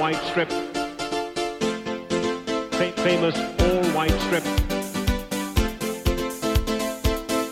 [0.00, 0.48] white strip.
[2.72, 4.44] Fa- famous all white strip.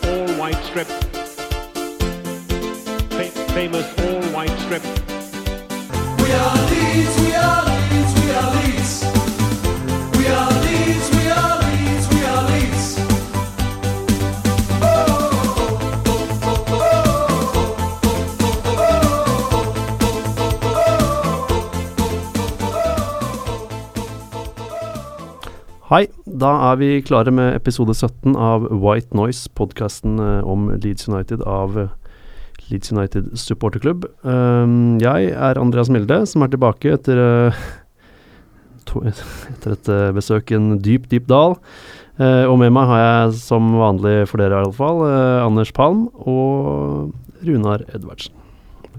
[0.09, 0.87] All white strip.
[3.17, 4.83] Fa- famous all white strip.
[6.21, 9.03] We are Leeds, we are Leeds, we are Leeds.
[10.17, 11.18] We are Leeds, we are Leeds,
[26.39, 31.77] da er vi klare med episode 17 av White Noise, podkasten om Leeds United av
[31.79, 31.89] eh,
[32.69, 34.05] Leeds United supporterklubb.
[34.23, 37.61] Um, jeg er Andreas Milde, som er tilbake etter, eh,
[39.09, 41.57] etter et eh, besøk i en dyp, dyp dal.
[42.19, 45.05] Eh, og med meg har jeg, som vanlig for dere iallfall,
[45.45, 47.11] Anders Palm og
[47.45, 48.38] Runar Edvardsen.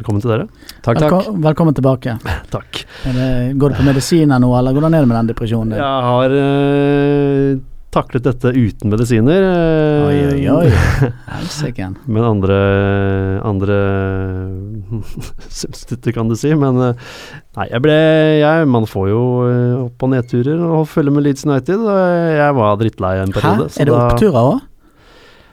[0.01, 0.47] Velkommen til dere.
[0.85, 2.15] Takk, Velko velkommen tilbake.
[2.55, 2.85] Takk.
[3.05, 3.27] Det,
[3.61, 5.75] går det på medisiner nå, eller hvordan er det med den depresjonen?
[5.75, 5.83] din?
[5.83, 7.59] Jeg har eh,
[7.93, 9.45] taklet dette uten medisiner.
[9.45, 10.71] eh, Oi, oi, oi.
[11.35, 11.91] Helsike.
[12.09, 12.57] Men andre
[13.51, 13.77] andre
[15.61, 16.55] substitutter, kan du si.
[16.57, 17.07] Men eh,
[17.59, 17.99] nei, jeg ble
[18.41, 19.21] jeg, Man får jo
[19.85, 21.85] opp- og nedturer og følger med Leeds United.
[21.85, 22.01] Og
[22.41, 23.69] jeg var drittlei en periode.
[23.69, 23.81] Hæ?
[23.85, 24.67] Er det oppturer òg?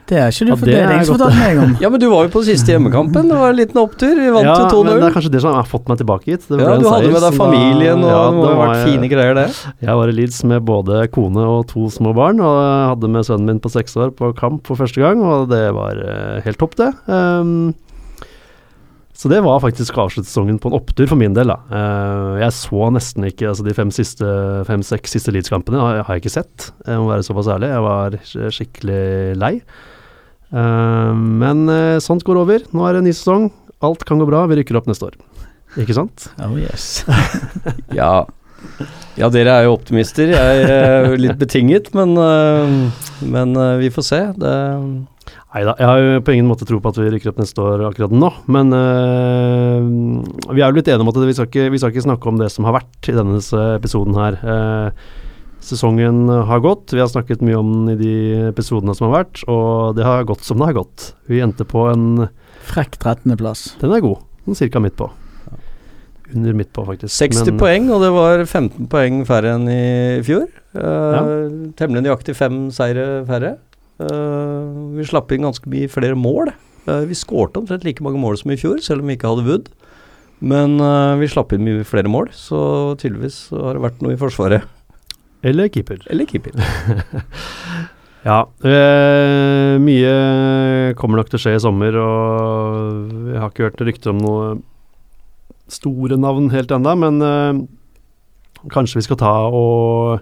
[0.08, 1.08] Det er ikke du Ja, for, det godt.
[1.10, 1.72] fortalte meg om.
[1.82, 3.28] Ja, men du var jo på siste hjemmekampen.
[3.28, 4.14] Det var en liten opptur.
[4.16, 6.46] Vi vant ja, jo men det er kanskje det som har fått meg tilbake hit.
[6.48, 8.78] Det ble Ja, en du hadde med deg familien, og ja, det må ha vært
[8.78, 9.48] jeg- fine greier, det.
[9.84, 13.28] Jeg var i Leeds med både kone og to små barn, og jeg hadde med
[13.28, 16.58] sønnen min på seks år på kamp for første gang, og det var eh, helt
[16.58, 16.88] topp, det.
[17.06, 17.74] Um,
[19.18, 21.56] så det var faktisk avsluttssesongen på en opptur for min del, da.
[21.74, 26.22] Eh, jeg så nesten ikke altså de fem-seks siste, fem, siste Leeds-kampene, har, har jeg
[26.22, 26.68] ikke sett.
[26.86, 27.68] Jeg må være såpass ærlig.
[27.74, 28.16] Jeg var
[28.54, 29.54] skikkelig lei.
[30.52, 32.64] Eh, men eh, sånt går over.
[32.72, 33.50] Nå er det en ny sesong.
[33.84, 34.46] Alt kan gå bra.
[34.50, 35.18] Vi rykker opp neste år.
[35.78, 36.30] Ikke sant?
[36.42, 37.04] Oh yes.
[37.98, 38.26] Ja.
[39.14, 40.32] ja, dere er jo optimister.
[40.32, 42.16] Jeg er jo litt betinget, men,
[43.22, 44.20] men vi får se.
[44.40, 44.54] Det,
[45.48, 47.62] Nei da, jeg har jo på ingen måte tro på at vi rykker opp neste
[47.64, 48.28] år akkurat nå.
[48.52, 49.80] Men uh,
[50.52, 52.40] vi er jo litt enige om at vi skal, ikke, vi skal ikke snakke om
[52.40, 53.40] det som har vært i denne
[53.78, 54.36] episoden her.
[54.44, 55.08] Eh,
[55.64, 59.42] sesongen har gått, vi har snakket mye om den i de episodene som har vært,
[59.50, 61.12] og det har gått som det har gått.
[61.28, 62.28] Vi endte på en
[62.68, 63.78] Frekk 13.-plass.
[63.80, 65.08] Den er god, sånn cirka midt på.
[66.34, 67.14] Under midt på, faktisk.
[67.16, 70.48] 60 Men- poeng, og det var 15 poeng færre enn i fjor.
[70.76, 73.56] Eh, Temmelig nøyaktig fem seire færre.
[73.98, 76.52] Uh, vi slapp inn ganske mye flere mål.
[76.86, 79.46] Uh, vi skårte omtrent like mange mål som i fjor, selv om vi ikke hadde
[79.48, 79.70] Wood.
[80.38, 84.20] Men uh, vi slapp inn mye flere mål, så tydeligvis har det vært noe i
[84.20, 84.62] Forsvaret.
[85.46, 86.02] Eller keeper.
[86.10, 86.52] Eller keeper.
[88.26, 93.84] Ja, Eh, mye kommer nok til å skje i sommer, og jeg har ikke hørt
[93.86, 94.48] rykter om noe
[95.70, 97.60] store navn helt ennå, men eh,
[98.74, 100.18] kanskje vi skal ta og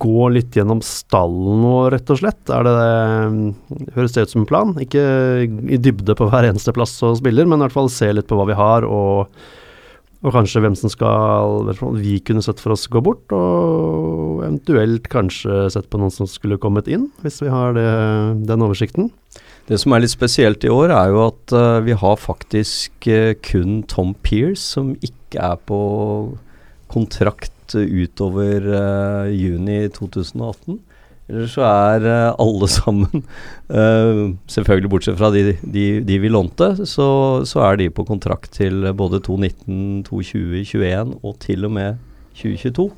[0.00, 2.42] gå litt gjennom stallen nå, rett og slett.
[2.54, 4.74] Er det det Høres det ut som en plan?
[4.80, 5.02] Ikke
[5.44, 8.38] i dybde på hver eneste plass og spiller, men i hvert fall se litt på
[8.38, 9.34] hva vi har, og,
[10.24, 11.68] og kanskje hvem som skal
[12.00, 16.60] vi kunne sett for oss gå bort, og eventuelt kanskje sett på noen som skulle
[16.60, 17.90] kommet inn, hvis vi har det,
[18.48, 19.10] den oversikten.
[19.68, 23.32] Det som er litt spesielt i år, er jo at uh, vi har faktisk uh,
[23.44, 25.78] kun Tom Pears som ikke er på
[26.92, 30.80] kontrakt utover uh, juni 2018.
[31.30, 33.22] Ellers så er eh, alle sammen,
[33.72, 37.06] eh, selvfølgelig bortsett fra de, de, de vi lånte, så,
[37.48, 42.04] så er de på kontrakt til både 2019, 2020, 2021 og til og med
[42.36, 42.92] 2022.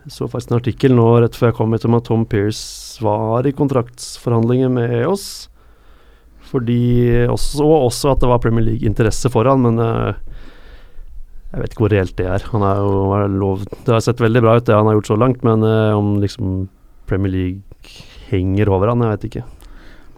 [0.00, 3.02] Jeg så faktisk en artikkel nå rett før jeg kom hit om at Tom Pearce
[3.04, 5.26] var i kontraktsforhandlinger med oss.
[6.50, 10.16] Fordi også, og også at det var Premier League-interesse for han, men eh,
[11.50, 12.44] jeg vet ikke hvor reelt det er.
[12.52, 15.10] Han er jo er lov, Det har sett veldig bra ut, det han har gjort
[15.10, 16.68] så langt, men eh, om liksom
[17.10, 17.96] Premier League
[18.30, 19.42] henger over han, jeg vet ikke.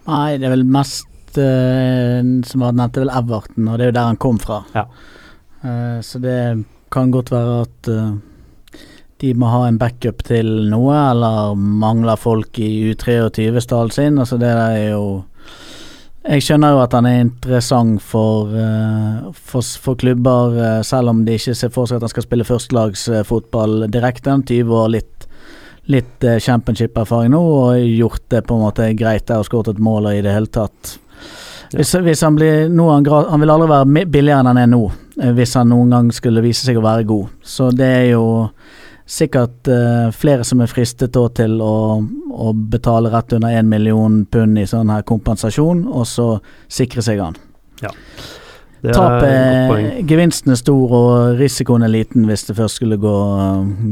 [0.05, 3.87] Nei, det er vel mest eh, som var nevnt, det er vel Everton, og det
[3.87, 4.61] er jo der han kom fra.
[4.75, 4.85] Ja.
[5.63, 6.37] Eh, så det
[6.93, 8.13] kan godt være at eh,
[9.23, 14.19] de må ha en backup til noe, eller mangler folk i U23-stallen sin.
[14.21, 15.23] Altså det er jo
[16.23, 21.25] Jeg skjønner jo at han er interessant for, eh, for, for klubber, eh, selv om
[21.27, 24.31] de ikke ser for seg at han skal spille førstelagsfotball direkte.
[24.31, 25.27] Han 20 år, litt,
[25.91, 29.83] litt eh, championship-erfaring nå, og gjort det på en måte greit der og skåret et
[29.83, 30.95] mål og i det hele tatt.
[31.73, 34.83] Hvis, hvis han blir han, han vil aldri være billigere enn han er nå,
[35.35, 37.35] hvis han noen gang skulle vise seg å være god.
[37.43, 38.23] Så det er jo
[39.05, 44.59] sikkert eh, flere som er fristet til å, å betale rett under én million pund
[44.59, 46.27] i sånn her kompensasjon, og så
[46.71, 47.37] sikre seg han.
[47.83, 47.91] Ja.
[48.83, 50.03] Tapet.
[50.09, 53.15] Gevinsten er stor, og risikoen er liten hvis det først skulle gå,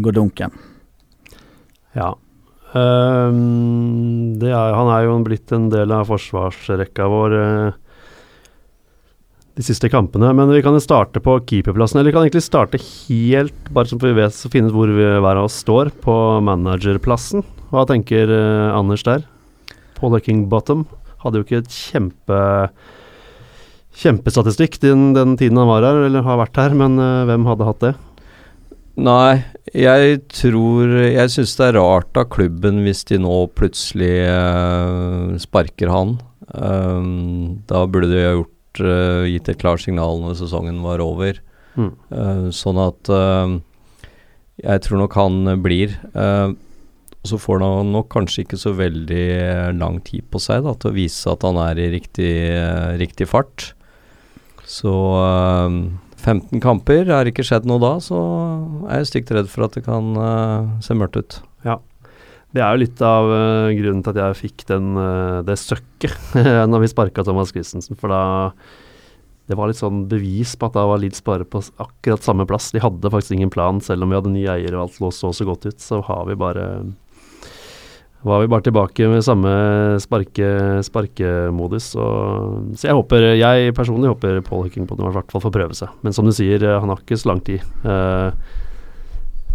[0.03, 0.51] gå dunken.
[1.95, 2.11] Ja.
[2.71, 7.79] Um, det er, han er jo blitt en del av forsvarsrekka vår eh,
[9.57, 10.31] de siste kampene.
[10.37, 11.99] Men vi kan jo starte på keeperplassen.
[11.99, 15.03] Eller vi kan egentlig starte helt, bare så vi vet, så finne ut hvor vi,
[15.03, 16.15] hver av oss står, på
[16.45, 17.45] managerplassen.
[17.71, 19.25] Hva tenker uh, Anders der?
[19.97, 20.87] Paul King Bottom
[21.21, 22.39] hadde jo ikke et kjempe
[24.01, 27.67] kjempestatistikk den, den tiden han var her, eller har vært her, men uh, hvem hadde
[27.67, 27.91] hatt det?
[29.01, 35.37] Nei, jeg tror Jeg syns det er rart av klubben hvis de nå plutselig uh,
[35.39, 36.17] sparker han.
[36.51, 41.41] Um, da burde de ha gjort eh, gitt et klart signal når sesongen var over.
[41.75, 41.93] Mm.
[42.11, 43.57] Uh, sånn at eh,
[44.61, 45.95] jeg tror nok han blir.
[47.21, 49.25] Så får han nok kanskje ikke så veldig
[49.77, 52.33] lang tid på seg da, til å vise at han er i riktig,
[53.01, 53.71] riktig fart.
[54.65, 55.77] Så eh,
[56.21, 58.19] 15 kamper, har ikke skjedd noe da, så
[58.87, 60.13] er jeg stygt redd for at det kan
[60.85, 61.41] se mørkt ut.
[62.51, 66.35] Det er jo litt av uh, grunnen til at jeg fikk den, uh, det søkket
[66.71, 67.99] når vi sparka Thomas Christensen.
[67.99, 68.23] For da
[69.47, 72.71] Det var litt sånn bevis på at da var Leeds bare på akkurat samme plass.
[72.71, 75.31] De hadde faktisk ingen plan, selv om vi hadde ny eier og alt lå så
[75.35, 75.79] så godt ut.
[75.79, 76.67] Så har vi bare
[78.21, 79.51] var vi bare tilbake med samme
[80.01, 80.49] sparke,
[80.85, 81.87] sparkemodus.
[81.97, 85.95] Og, så jeg håper, jeg personlig håper Paul Huckington i hvert fall får prøve seg.
[86.05, 87.65] Men som du sier, eh, han har ikke så lang tid.
[87.81, 88.29] Eh,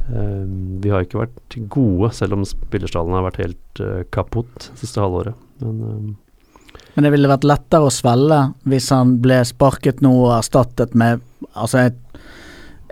[0.06, 5.34] vi har ikke vært gode, selv om spillerstallen har vært helt uh, kaputt siste halvåret.
[5.64, 10.36] Men eh, Men det ville vært lettere å svelge hvis han ble sparket nå og
[10.38, 11.98] erstattet med altså et,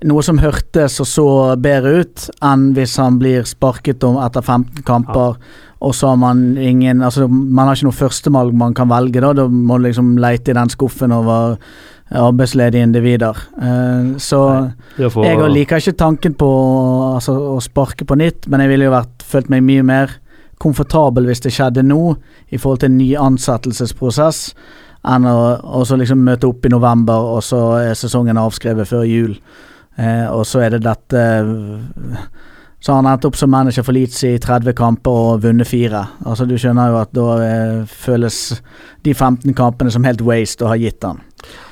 [0.05, 1.29] noe som hørtes og så
[1.61, 5.39] bedre ut, enn hvis han blir sparket om etter 15 kamper,
[5.85, 9.33] og så har man ingen Altså, man har ikke noe førstemalg man kan velge, da.
[9.37, 11.59] Da må du liksom leite i den skuffen over
[12.11, 13.39] arbeidsledige individer.
[13.63, 14.41] Eh, så
[14.97, 16.51] det å få jeg liker ikke tanken på
[17.15, 20.17] altså, å sparke på nytt, men jeg ville jo vært, følt meg mye mer
[20.63, 22.15] komfortabel hvis det skjedde nå,
[22.53, 24.47] i forhold til en ny ansettelsesprosess,
[25.05, 25.37] enn å
[25.83, 29.35] også liksom møte opp i november, og så er sesongen avskrevet før jul.
[29.97, 31.25] Eh, og så er det dette
[32.85, 36.03] Så har han endte opp som manager for Leeds i 30 kamper og vunnet fire.
[36.29, 38.41] Altså Du skjønner jo at da eh, føles
[39.07, 41.23] de 15 kampene som helt waste å ha gitt han.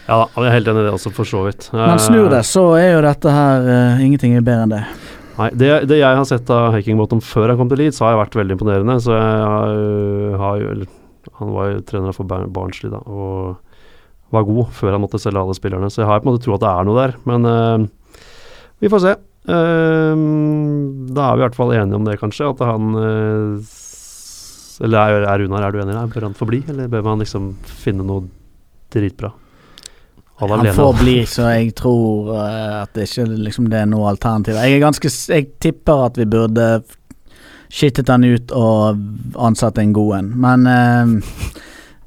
[0.08, 1.66] Ja jeg er helt enig i det også, for så vidt.
[1.74, 4.80] Men Eh, snur det, så er jo dette her eh, Ingenting er bedre enn det.
[5.36, 8.20] Nei, det, det jeg har sett av Hackingbottom før han kom til Leeds, har jeg
[8.22, 8.96] vært veldig imponerende.
[9.04, 10.90] Så jeg har, har jo eller,
[11.40, 13.58] Han var jo trener for Bar- Barnsley, da, og
[14.32, 15.88] var god før han måtte selge alle spillerne.
[15.92, 17.14] Så jeg har på en måte tro at det er noe der.
[17.28, 17.86] Men eh,
[18.80, 19.14] vi får se.
[19.42, 20.14] Eh,
[21.12, 22.50] da er vi i hvert fall enige om det, kanskje.
[22.52, 23.78] At han eh,
[24.86, 25.96] Eller er, er Runar, er du enig?
[25.98, 26.12] i?
[26.14, 27.52] Bør han få bli, eller bør man liksom
[27.82, 28.26] finne noe
[28.92, 29.32] dritbra?
[30.42, 34.56] Han får bli, så jeg tror eh, at det ikke liksom, det er noe alternativ.
[34.58, 36.66] Jeg er ganske Jeg tipper at vi burde
[37.72, 38.98] skittet han ut og
[39.40, 41.12] ansatt en god en, men eh,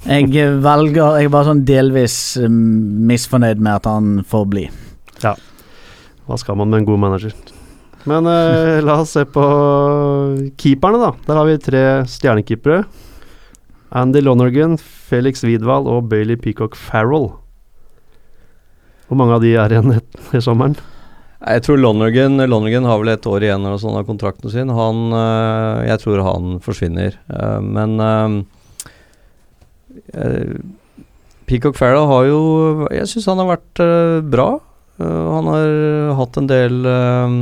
[0.05, 4.67] jeg velger Jeg er bare sånn delvis misfornøyd med at han får bli.
[6.25, 7.35] Hva skal man med en god manager?
[8.05, 9.45] Men eh, la oss se på
[10.61, 11.11] keeperne, da.
[11.25, 12.83] Der har vi tre stjernekeepere.
[13.95, 17.31] Andy Lonergan, Felix Widwald og Bailey Peacock Farrell.
[19.05, 20.77] Hvor mange av de er igjen etter sommeren?
[21.45, 24.71] Jeg tror Lonergan, Lonergan har vel et år igjen eller sånn av kontrakten sin.
[24.73, 27.17] Han, øh, jeg tror han forsvinner.
[27.29, 27.99] Eh, men
[30.09, 30.55] eh,
[31.45, 32.39] Peacock Farrell har jo
[32.89, 33.83] Jeg syns han har vært
[34.31, 34.49] bra.
[35.01, 37.37] Eh, han har hatt en del øh,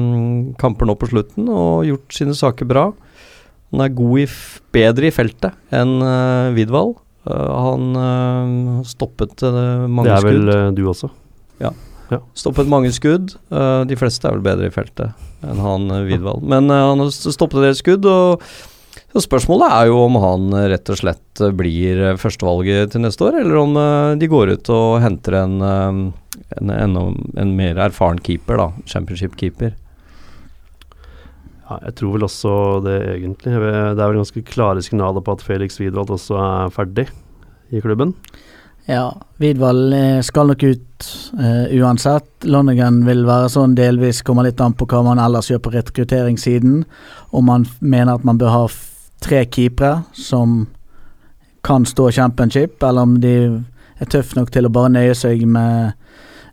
[0.62, 2.88] kamper nå på slutten og gjort sine saker bra.
[3.74, 4.28] Han er god i
[4.74, 6.96] bedre i feltet enn uh, Vidvald.
[7.26, 10.34] han øh, har stoppet mange mange Det er skudd.
[10.46, 11.10] vel eh, du også.
[11.64, 11.72] Ja,
[12.38, 13.32] Stoppet mange skudd.
[13.50, 16.44] Uh, de fleste er vel bedre i feltet enn han uh, Widwald.
[16.46, 18.44] Men uh, han stoppet en del skudd, og
[19.14, 23.04] så spørsmålet er jo om han eh, rett og slett eh, blir eh, førstevalget til
[23.04, 25.54] neste år, eller om eh, de går ut og henter en,
[26.38, 26.98] eh, en,
[27.38, 28.70] en mer erfaren keeper, da.
[28.90, 29.76] Championship-keeper.
[31.64, 33.54] Ja, jeg tror vel også det, egentlig.
[33.56, 37.08] Det er vel ganske klare signaler på at Felix Widwald også er ferdig
[37.72, 38.14] i klubben.
[38.86, 41.06] Ja, Vidvald eh, skal nok ut
[41.40, 42.28] uh, uansett.
[42.44, 46.82] Lonergan vil være sånn delvis, kommer litt an på hva man ellers gjør på rekrutteringssiden.
[47.32, 48.64] Om man mener at man bør ha
[49.24, 50.66] tre keepere som
[51.64, 53.36] kan stå championship, eller om de
[54.04, 55.96] er tøffe nok til å bare nøye seg med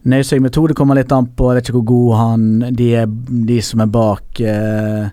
[0.08, 0.62] Nøye seg med to.
[0.70, 2.44] Det kommer litt an på Jeg vet ikke hvor god han
[2.76, 3.06] de er,
[3.50, 5.10] de som er bak eh,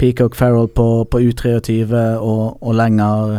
[0.00, 1.82] Peacock Farrell på, på U23
[2.16, 3.34] og, og lenger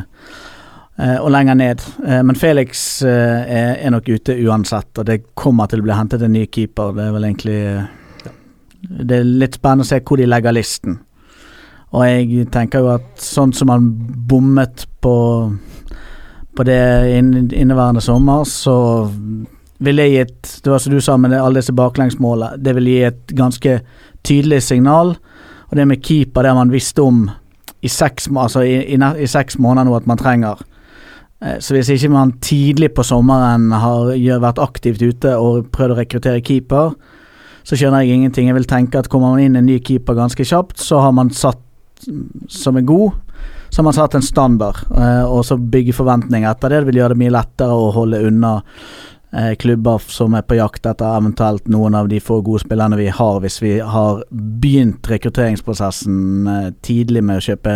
[1.00, 1.81] eh, og lenger ned.
[2.05, 5.97] Eh, men Felix eh, er, er nok ute uansett, og det kommer til å bli
[5.97, 6.93] hentet en ny keeper.
[6.93, 8.38] Det er vel egentlig eh,
[9.09, 11.00] Det er litt spennende å se hvor de legger listen.
[11.93, 13.89] Og jeg tenker jo at sånn som han
[14.29, 15.17] bommet på
[16.53, 16.77] på det
[17.17, 18.73] inn- inneværende sommer, så
[19.83, 22.57] vil jeg gi et Det var som du sa med alle disse baklengsmålene.
[22.63, 23.79] Det vil gi et ganske
[24.23, 25.15] tydelig signal.
[25.69, 27.25] Og det med keeper, det har man visst om
[27.83, 30.61] i seks, altså i, i, i seks måneder nå at man trenger.
[31.43, 35.99] Eh, Så hvis ikke man tidlig på sommeren har vært aktivt ute og prøvd å
[35.99, 36.93] rekruttere keeper,
[37.63, 38.47] så skjønner jeg ingenting.
[38.47, 41.31] Jeg vil tenke at kommer man inn en ny keeper ganske kjapt, så har man
[41.31, 41.59] satt
[42.51, 43.13] som er god,
[43.69, 46.83] så har man satt en standard, eh, og så bygge forventninger etter det.
[46.83, 48.57] Det vil gjøre det mye lettere å holde unna
[49.57, 53.39] klubber som er på jakt etter eventuelt noen av de få gode spillerne vi har,
[53.41, 57.75] hvis vi har begynt rekrutteringsprosessen eh, tidlig med å kjøpe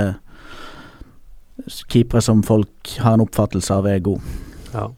[1.90, 4.22] keepere som folk har en oppfattelse av er gode.
[4.74, 4.92] Ja.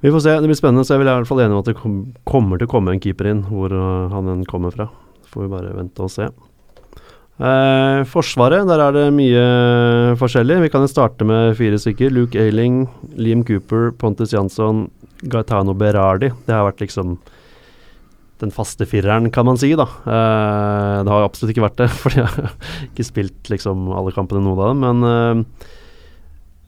[0.00, 0.84] Vi får se, det blir spennende.
[0.84, 1.76] Så jeg vil i hvert fall enig om at det
[2.24, 4.88] kommer til å komme en keeper inn, hvor øh, han enn kommer fra.
[5.30, 6.30] Får vi bare vente og se.
[7.40, 9.44] Eh, forsvaret, der er det mye
[10.20, 10.58] forskjellig.
[10.66, 12.12] Vi kan jo starte med fire stykker.
[12.12, 12.82] Luke Ayling,
[13.16, 14.90] Liam Cooper, Pontus Jansson,
[15.24, 16.28] Gaetano Berardi.
[16.44, 17.16] Det har vært liksom
[18.40, 19.86] den faste fireren, kan man si, da.
[20.04, 22.52] Eh, det har absolutt ikke vært det, for jeg har
[22.90, 24.84] ikke spilt liksom alle kampene noen av dem.
[24.84, 25.68] Men eh,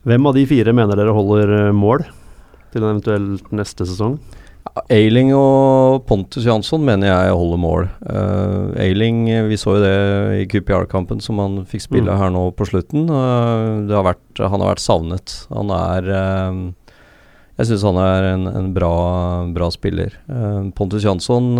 [0.09, 2.05] hvem av de fire mener dere holder eh, mål
[2.73, 4.17] til en eventuell neste sesong?
[4.89, 7.83] Ailing og Pontus Jansson mener jeg holder mål.
[8.01, 9.97] Uh, Ailing, eh, vi så jo det
[10.39, 12.17] i QPR-kampen som han fikk spille Mm.
[12.17, 13.05] her nå på slutten.
[13.05, 15.35] Uh, det har vært, han har vært savnet.
[15.53, 16.71] Han er uh,
[17.59, 20.15] Jeg syns han er en, en bra, bra spiller.
[20.73, 21.53] Pontus Jansson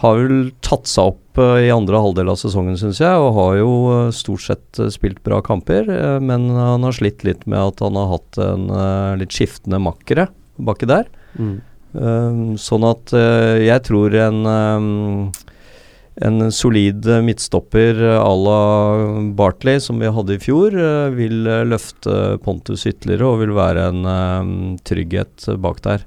[0.00, 3.74] har vel tatt seg opp i andre halvdel av sesongen, syns jeg, og har jo
[4.16, 5.84] stort sett spilt bra kamper.
[6.24, 8.64] men han har slitt litt med at han har hatt en
[9.20, 11.04] litt skiftende makkere baki der.
[11.38, 15.30] Um, sånn at uh, jeg tror en um,
[16.20, 18.60] en solid midtstopper uh, à la
[19.34, 24.04] Bartley, som vi hadde i fjor, uh, vil løfte Pontus ytterligere og vil være en
[24.06, 26.06] um, trygghet bak der.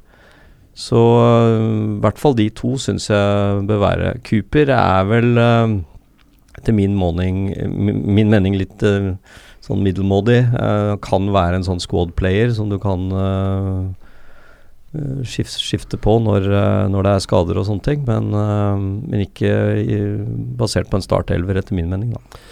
[0.74, 4.14] Så i hvert fall de to syns jeg bør være.
[4.26, 5.76] Cooper er vel uh,
[6.58, 8.82] etter min, mening, min mening litt
[9.64, 10.40] sånn middelmådig.
[11.04, 13.80] Kan være en sånn squad player som du kan eh,
[15.26, 19.54] skifte på når, eh, når det er skader og sånne ting, men, eh, men ikke
[19.82, 20.02] i,
[20.60, 22.14] basert på en startelver, etter min mening.
[22.14, 22.44] Da.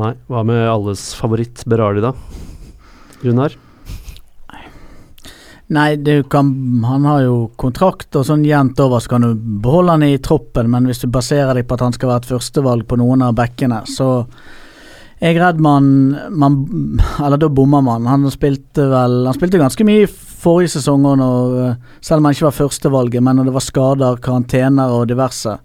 [0.00, 0.14] Nei.
[0.30, 2.14] Hva med alles favoritt Berardi, da?
[3.24, 3.56] Runar?
[5.70, 6.48] Nei, du kan,
[6.82, 10.66] han har jo kontrakt, og sånn jevnt over så kan du beholde han i troppen,
[10.72, 13.36] men hvis du baserer deg på at han skal være et førstevalg på noen av
[13.38, 14.24] bekkene, så
[15.20, 15.86] er jeg redd man,
[16.32, 16.54] man
[17.20, 18.06] Eller da bommer man.
[18.08, 20.10] Han spilte vel Han spilte ganske mye i
[20.40, 24.88] forrige sesong òg, selv om han ikke var førstevalget, men når det var skader, karantener
[24.88, 25.58] og diverse.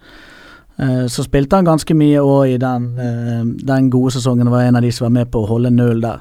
[0.77, 4.67] eh, Så spilte han ganske mye òg i den, eh, den gode sesongen og var
[4.67, 6.19] en av de som var med på å holde null der.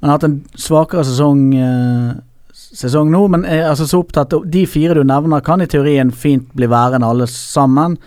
[0.00, 2.14] Men har hatt en svakere sesong eh,
[2.52, 5.66] sesong nå, men jeg er altså så opptatt av De fire du nevner, kan i
[5.66, 7.98] teorien fint bli værende alle sammen.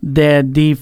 [0.00, 0.74] Det er de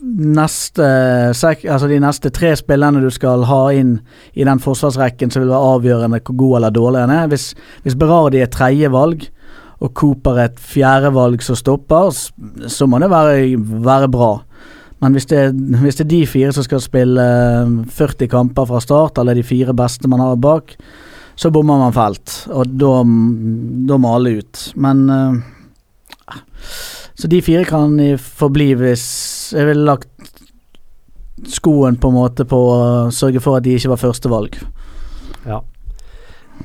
[0.00, 3.98] neste Altså de neste tre spillerne du skal ha inn
[4.32, 7.28] i den forsvarsrekken som vil være avgjørende hvor god eller dårlig han er.
[7.32, 7.50] Hvis,
[7.84, 9.28] hvis Berardi er tredjevalg,
[9.80, 14.34] og Cooper er et fjerdevalg som stopper, så må det være, være bra.
[15.00, 15.46] Men hvis det,
[15.80, 19.44] hvis det er de fire som skal spille eh, 40 kamper fra start, eller de
[19.46, 20.74] fire beste man har bak,
[21.40, 24.66] så bommer man felt, og da, må alle ut.
[24.76, 26.36] Men eh,
[27.20, 29.04] Så de fire kan forbli hvis
[29.52, 30.08] Jeg ville lagt
[31.50, 32.80] skoen på en måte på å
[33.14, 34.58] sørge for at de ikke var førstevalg.
[35.48, 35.60] Ja.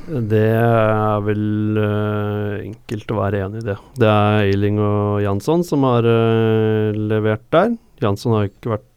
[0.06, 3.78] Det er vel uh, enkelt å være enig i det.
[3.98, 7.72] Det er Eiling og Jansson som har uh, levert der.
[8.04, 8.92] Jansson har ikke vært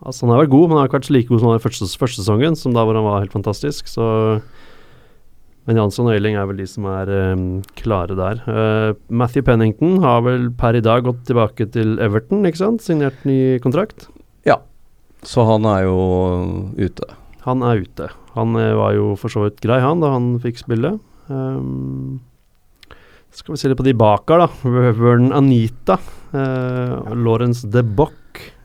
[0.00, 1.58] Altså Han har vært god, men han har ikke vært like god som han var
[1.60, 3.90] i første, første sesongen, som da hvor han var helt fantastisk.
[3.90, 4.04] Så
[5.68, 7.44] Men Jansson og Eiling er vel de som er um,
[7.78, 8.40] klare der.
[8.48, 12.84] Uh, Matthew Pennington har vel per i dag gått tilbake til Everton, ikke sant?
[12.84, 14.08] Signert ny kontrakt.
[14.48, 14.62] Ja,
[15.22, 15.98] Så han er jo
[16.80, 17.10] ute.
[17.44, 18.08] Han er ute.
[18.36, 20.94] Han eh, var jo for så vidt grei, han, da han fikk spille.
[21.28, 22.20] Um,
[23.34, 24.48] skal vi se litt på de bak her, da.
[24.96, 25.98] Vernon Anita.
[26.32, 28.16] Uh, Lawrence de Bock.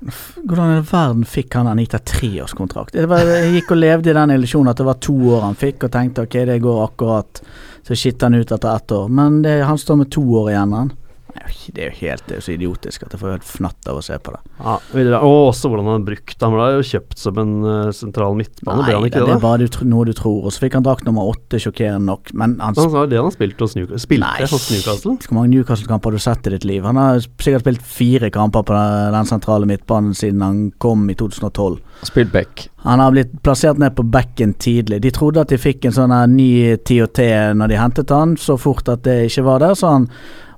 [0.05, 2.97] Hvordan i verden fikk han Anita treårskontrakt?
[2.97, 5.93] Jeg gikk og levde i den illusjonen at det var to år han fikk, og
[5.95, 7.41] tenkte ok, det går akkurat.
[7.85, 9.09] Så skitter han ut etter ett år.
[9.09, 10.93] Men det, han står med to år igjen, han.
[11.35, 13.97] Det er jo- helt det er jo så idiotisk at jeg får helt fnatt av
[13.99, 14.39] å se på det.
[14.59, 15.19] Ja.
[15.19, 18.85] Og også hvordan han har brukt Han ble jo kjøpt som en eh, sentral midtbane,
[18.85, 19.35] ble han Nei, ikke det det?
[19.35, 20.45] er bare du, noe du tror.
[20.45, 22.31] Og så fikk han drakt nummer åtte, sjokkerende nok.
[22.33, 23.99] Men han Han sa det han har spilt hos Newcastle.
[23.99, 24.47] Spilte Nei.
[24.47, 25.17] hos Newcastle?
[25.27, 26.83] Hvor mange Newcastle-kamper har du sett i ditt liv?
[26.83, 31.79] Han har sikkert spilt fire kamper på den, sentrale midtbanen siden han kom i 2012.
[32.03, 32.69] Spilt back.
[32.85, 35.01] Han har blitt plassert ned på bekken tidlig.
[35.01, 37.17] De trodde at de fikk en sånn ny TOT
[37.57, 40.09] når de hentet han, så fort at det ikke var der, så han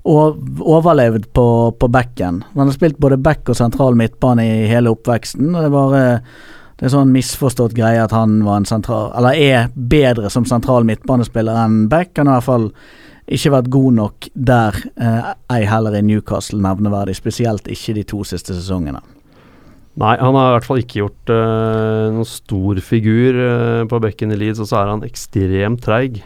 [0.07, 1.47] overlevd på,
[1.79, 2.43] på bekken.
[2.53, 5.49] Han har spilt både back og sentral midtbane i hele oppveksten.
[5.53, 6.21] og Det var bare
[6.77, 10.85] det er sånn misforstått greie at han var en sentral Eller er bedre som sentral
[10.85, 12.13] midtbanespiller enn back.
[12.19, 12.67] Han har i hvert fall
[13.27, 17.15] ikke vært god nok der, eh, heller i Newcastle nevneverdig.
[17.17, 19.01] Spesielt ikke de to siste sesongene.
[19.97, 24.31] Nei, han har i hvert fall ikke gjort eh, noen stor figur eh, på bekken
[24.31, 26.21] i Leeds, og så er han ekstremt treig.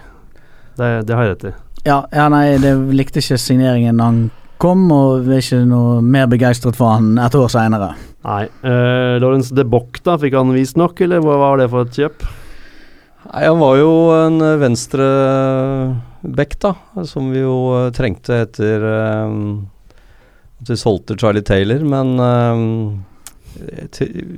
[0.76, 1.54] Det, det har jeg rett i.
[1.88, 4.22] Ja, ja nei, det likte ikke signeringen han
[4.62, 7.96] kom, og er ikke noe mer begeistret for han et år seinere.
[8.28, 8.44] Nei.
[8.62, 11.98] Uh, Lawrence de Bock, da, fikk han vist nok, eller hva var det for et
[11.98, 12.28] kjøp?
[13.32, 15.08] Nei, han var jo en venstre
[16.22, 16.76] back, da,
[17.10, 18.84] som vi jo eh, trengte etter
[19.26, 19.38] um,
[20.62, 23.11] at vi solgte Charlie Taylor, men det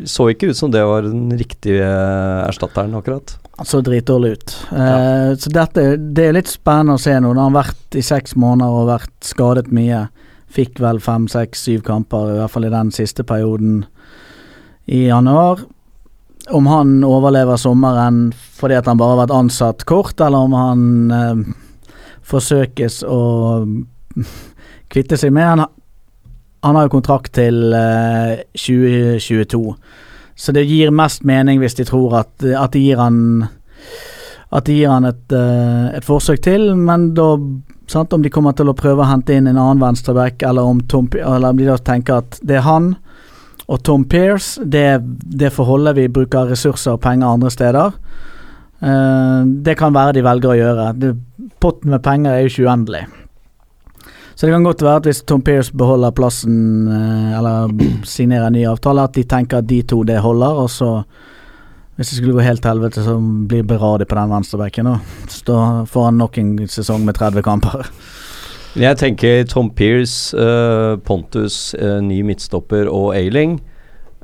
[0.10, 1.86] så ikke ut som det var den riktige
[2.48, 3.36] erstatteren, akkurat.
[3.58, 4.56] Han så dritdårlig ut.
[4.72, 7.34] Eh, Så dette det er litt spennende å se nå.
[7.34, 10.08] Da har han vært i seks måneder og vært skadet mye.
[10.54, 13.86] Fikk vel fem, seks, syv kamper, i hvert fall i den siste perioden
[14.86, 15.64] i januar.
[16.54, 20.84] Om han overlever sommeren fordi at han bare har vært ansatt kort, eller om han
[21.12, 21.54] uh,
[22.28, 23.22] forsøkes å
[24.94, 25.66] kvitte seg med han,
[26.64, 29.62] han har jo kontrakt til uh, 2022.
[30.36, 33.46] Så det gir mest mening hvis de tror at, at de gir han
[34.54, 37.36] At de gir han et, uh, et forsøk til, men da
[37.88, 41.50] sant, Om de kommer til å prøve å hente inn en annen venstreback, eller eller
[41.50, 42.96] om de da tenker at det er han
[43.68, 47.92] og Tom Pearce, det, det forholdet vi bruker ressurser og penger andre steder.
[48.84, 50.88] Uh, det kan være de velger å gjøre.
[51.00, 51.14] Det,
[51.64, 53.06] potten med penger er jo ikke uendelig.
[54.36, 57.74] Så det kan godt være at hvis Tom Pearce beholder plassen, eh, eller
[58.16, 61.04] signerer en ny avtale, at de tenker at de to det holder, og så
[61.96, 64.88] hvis det skulle gå helt til helvete, så blir Berardi på den venstrebekken,
[65.30, 67.86] så får han nok en sesong med 30 kamper.
[68.74, 73.60] Jeg tenker Tom Pearce, uh, Pontus, uh, ny midtstopper og Ailing.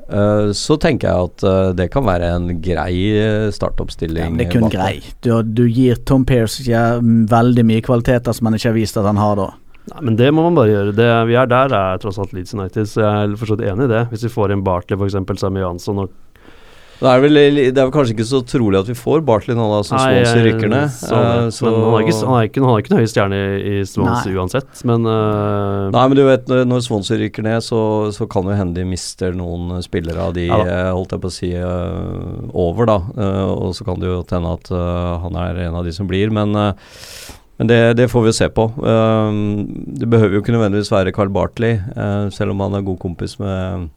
[0.10, 4.24] Uh, så tenker jeg at eh, det kan være en grei eh, startoppstilling.
[4.24, 4.94] Ja, men det er kun bak grei.
[5.22, 9.06] Du, du gir Tom Pearce ja, veldig mye kvaliteter som han ikke har vist at
[9.06, 9.52] han har da.
[9.94, 10.96] Nei, men det må man bare gjøre.
[10.98, 13.90] Det vi er der, er tross alt Leeds United, så jeg er for så enig
[13.90, 14.06] i det.
[14.14, 16.10] Hvis vi får inn Bartley, f.eks., Sammy Jansson og
[17.00, 19.64] Det er, vel, det er vel kanskje ikke så trolig at vi får Bartley nå
[19.72, 20.90] da, som Swansea rykker ned.
[20.92, 21.30] så det.
[21.46, 23.38] eh, så- Men han er, ikke, han, er ikke, han er ikke noen høy stjerne
[23.40, 27.64] i, i Swansea uansett, men uh, Nei, men du vet, når- når Swansea rykker ned,
[27.64, 27.80] så,
[28.12, 31.32] så kan jo hende de mister noen spillere av de, Ja eh, holdt jeg på
[31.32, 33.00] å si, uh, over, da.
[33.56, 34.68] Og så kan det jo hende at
[35.24, 36.52] han er en av de som blir, men
[37.60, 38.70] men det, det får vi se på.
[38.88, 39.40] Eh,
[40.00, 43.36] det behøver jo ikke nødvendigvis være Carl Bartley, eh, selv om han er god kompis
[43.42, 43.90] med,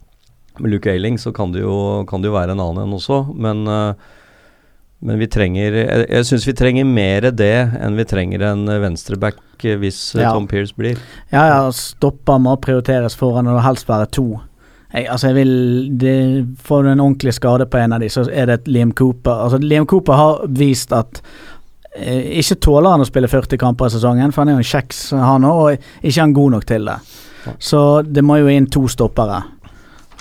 [0.59, 3.20] med Luke Ailing, så kan det, jo, kan det jo være en annen en også.
[3.38, 4.18] Men, eh,
[5.03, 9.38] men vi trenger Jeg, jeg syns vi trenger mer det enn vi trenger en venstreback
[9.62, 10.35] eh, hvis Ja.
[10.35, 10.98] Tom Pearce blir.
[11.31, 14.40] Ja, ja, stopper må prioriteres foran, og helst være to.
[14.92, 15.55] Jeg, altså jeg vil
[16.03, 16.16] det,
[16.66, 19.46] Får du en ordentlig skade på en av de, så er det et Liam Cooper.
[19.46, 21.22] Altså Liam Cooper har vist at
[21.92, 25.02] ikke tåler han å spille 40 kamper i sesongen, for han er jo en kjeks,
[25.12, 26.98] han òg, og ikke er han god nok til det.
[27.59, 29.42] Så det må jo inn to stoppere.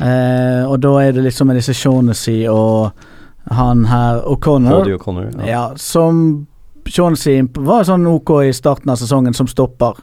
[0.02, 2.92] Eh, og da er det liksom med disse Shaughnessy og
[3.54, 4.88] han her O'Connor.
[4.90, 5.48] Ja.
[5.48, 6.48] Ja, som
[6.88, 10.00] Shaughnessy var sånn ok i starten av sesongen som stopper,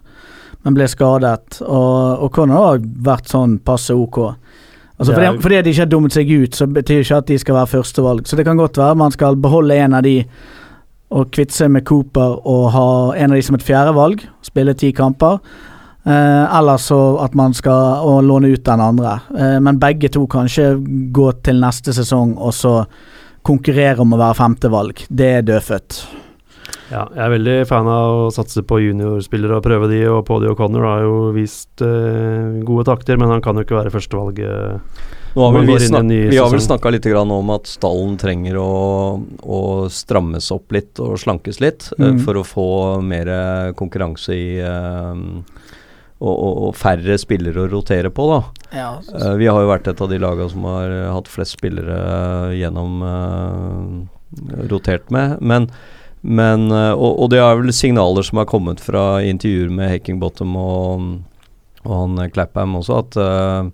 [0.62, 1.60] men ble skadet.
[1.66, 4.20] Og O'Connor har vært sånn passe ok.
[4.98, 7.54] Altså fordi, fordi de ikke har dummet seg ut, så betyr ikke at de skal
[7.60, 8.26] være førstevalg.
[8.26, 10.16] Så det kan godt være man skal beholde en av de
[11.08, 14.92] og kvitte seg med Cooper og ha en av de som et fjerdevalg, spille ti
[14.96, 15.40] kamper.
[16.08, 19.18] Eh, eller så at man skal å låne ut den andre.
[19.36, 20.74] Eh, men begge to kanskje
[21.14, 22.74] gå til neste sesong og så
[23.48, 25.04] konkurrere om å være femtevalg.
[25.08, 26.00] Det er dødfødt.
[26.88, 30.48] Ja, jeg er veldig fan av å satse på juniorspillere og prøve de, og Poddy
[30.48, 35.04] O'Connor har jo vist eh, gode takter, men han kan jo ikke være førstevalget.
[35.34, 37.52] Nå har vel vi, inn i en snak vi har vel snakka litt grann om
[37.54, 38.72] at stallen trenger å,
[39.44, 39.60] å
[39.92, 42.04] strammes opp litt og slankes litt mm.
[42.08, 42.20] Mhm.
[42.26, 42.68] for å få
[43.04, 43.30] mer
[43.78, 45.24] konkurranse i eh,
[46.18, 48.38] og, og, og færre spillere å rotere på, da.
[48.74, 52.56] Ja, uh, vi har jo vært et av de lagene som har hatt flest spillere
[52.58, 53.92] gjennom uh,
[54.70, 55.38] rotert med.
[55.40, 55.68] Men,
[56.20, 60.56] men eh, og, og det er vel signaler som har kommet fra intervjuer med Hackingbottom
[60.60, 61.06] og,
[61.84, 63.70] og han eh, Clapham også, at, eh,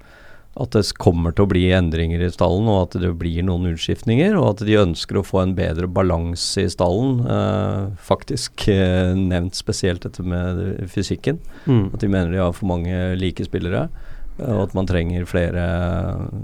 [0.54, 4.36] at det kommer til å bli endringer i stallen, og at det blir noen utskiftninger,
[4.38, 7.24] og at de ønsker å få en bedre balanse i stallen.
[7.26, 11.40] eh, faktisk eh, nevnt spesielt dette med fysikken.
[11.66, 11.90] Mm.
[11.92, 13.88] At de mener de har for mange like spillere.
[14.34, 15.64] Og at man trenger flere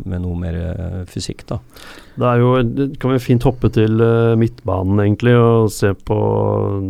[0.06, 1.58] med noe mer eh, fysikk, da.
[2.14, 6.18] Det er jo det kan vi fint hoppe til eh, midtbanen, egentlig, og se på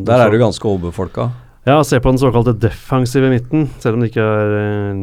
[0.09, 1.31] Der er du ganske overbefolka.
[1.69, 5.01] Ja, se på den såkalte defensive midten, selv om det ikke er eh,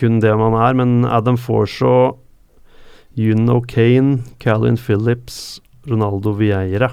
[0.00, 0.76] kun det man er.
[0.78, 2.16] Men Adam Forshaw,
[3.18, 6.92] Juno Kane, Calvin Phillips, Ronaldo Vieira.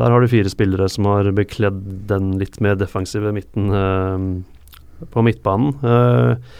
[0.00, 5.24] Der har du fire spillere som har bekledd den litt mer defensive midten eh, på
[5.26, 5.74] midtbanen.
[5.84, 6.52] Eh,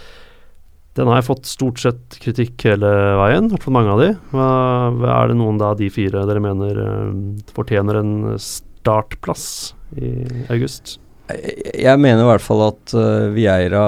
[0.99, 4.09] den har jeg fått stort sett kritikk hele veien, i hvert fall mange av de.
[4.35, 4.49] Hva,
[5.15, 7.15] er det noen av de fire dere mener eh,
[7.57, 9.47] fortjener en startplass
[9.97, 10.13] i
[10.53, 10.99] august?
[11.81, 13.85] Jeg mener i hvert fall at uh, Vieira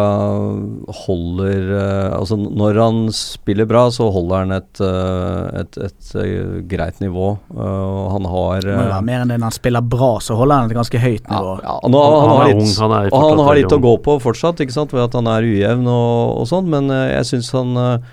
[1.03, 6.57] holder uh, Altså når han spiller bra, så holder han et, uh, et, et uh,
[6.71, 7.35] greit nivå.
[7.53, 10.73] Uh, han har uh, Men mer enn det når han spiller bra, så holder han
[10.73, 11.55] et ganske høyt nivå.
[11.63, 14.19] ja, nå, han, Han har litt, ung, han og han har litt å gå på
[14.23, 17.53] fortsatt, ikke sant, ved at han er ujevn og, og sånn, men uh, jeg syns
[17.57, 18.13] han uh,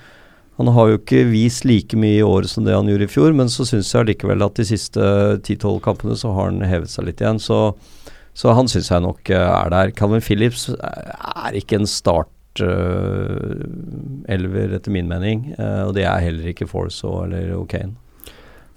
[0.59, 3.31] han har jo ikke vist like mye i år som det han gjorde i fjor,
[3.31, 4.99] men så syns jeg allikevel at de siste
[5.39, 7.39] 10-12 kampene så har han hevet seg litt igjen.
[7.39, 7.77] Så,
[8.39, 9.91] så han syns jeg nok eh, er der.
[9.99, 13.65] Calvin Phillips er ikke en start eh,
[14.31, 15.49] elver, etter min mening.
[15.57, 17.97] eh, og det er heller ikke Forso eller O'Kane.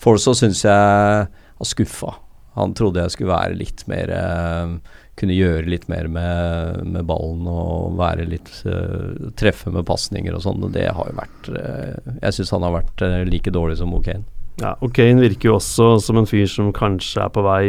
[0.02, 2.16] Forso syns jeg har skuffa.
[2.56, 4.74] Han trodde jeg skulle være litt mer eh,
[5.16, 10.42] Kunne gjøre litt mer med, med ballen og være litt eh, Treffe med pasninger og
[10.44, 10.66] sånn.
[10.74, 14.26] Det har jo vært eh, Jeg syns han har vært eh, like dårlig som O'Kane.
[14.60, 17.64] Ja, og Kane virker jo også som en fyr som kanskje er på vei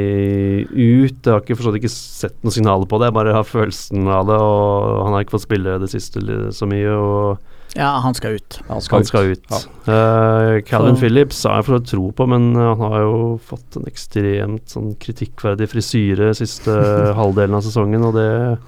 [0.67, 1.15] ut.
[1.23, 4.27] Jeg har ikke forstått ikke sett noen signaler på det, jeg bare har følelsen av
[4.27, 4.35] det.
[4.35, 6.21] Og han har ikke fått spille det siste
[6.53, 8.59] så mye, og Ja, han skal ut.
[8.67, 9.47] Han skal han skal ut.
[9.49, 9.61] Ja.
[9.87, 13.79] Uh, Calvin Så- Phillips har jeg for tro på, men eh, han har jo fått
[13.79, 16.69] en ekstremt sånn kritikkverdig frisyre siste
[17.19, 18.59] halvdelen av sesongen, og det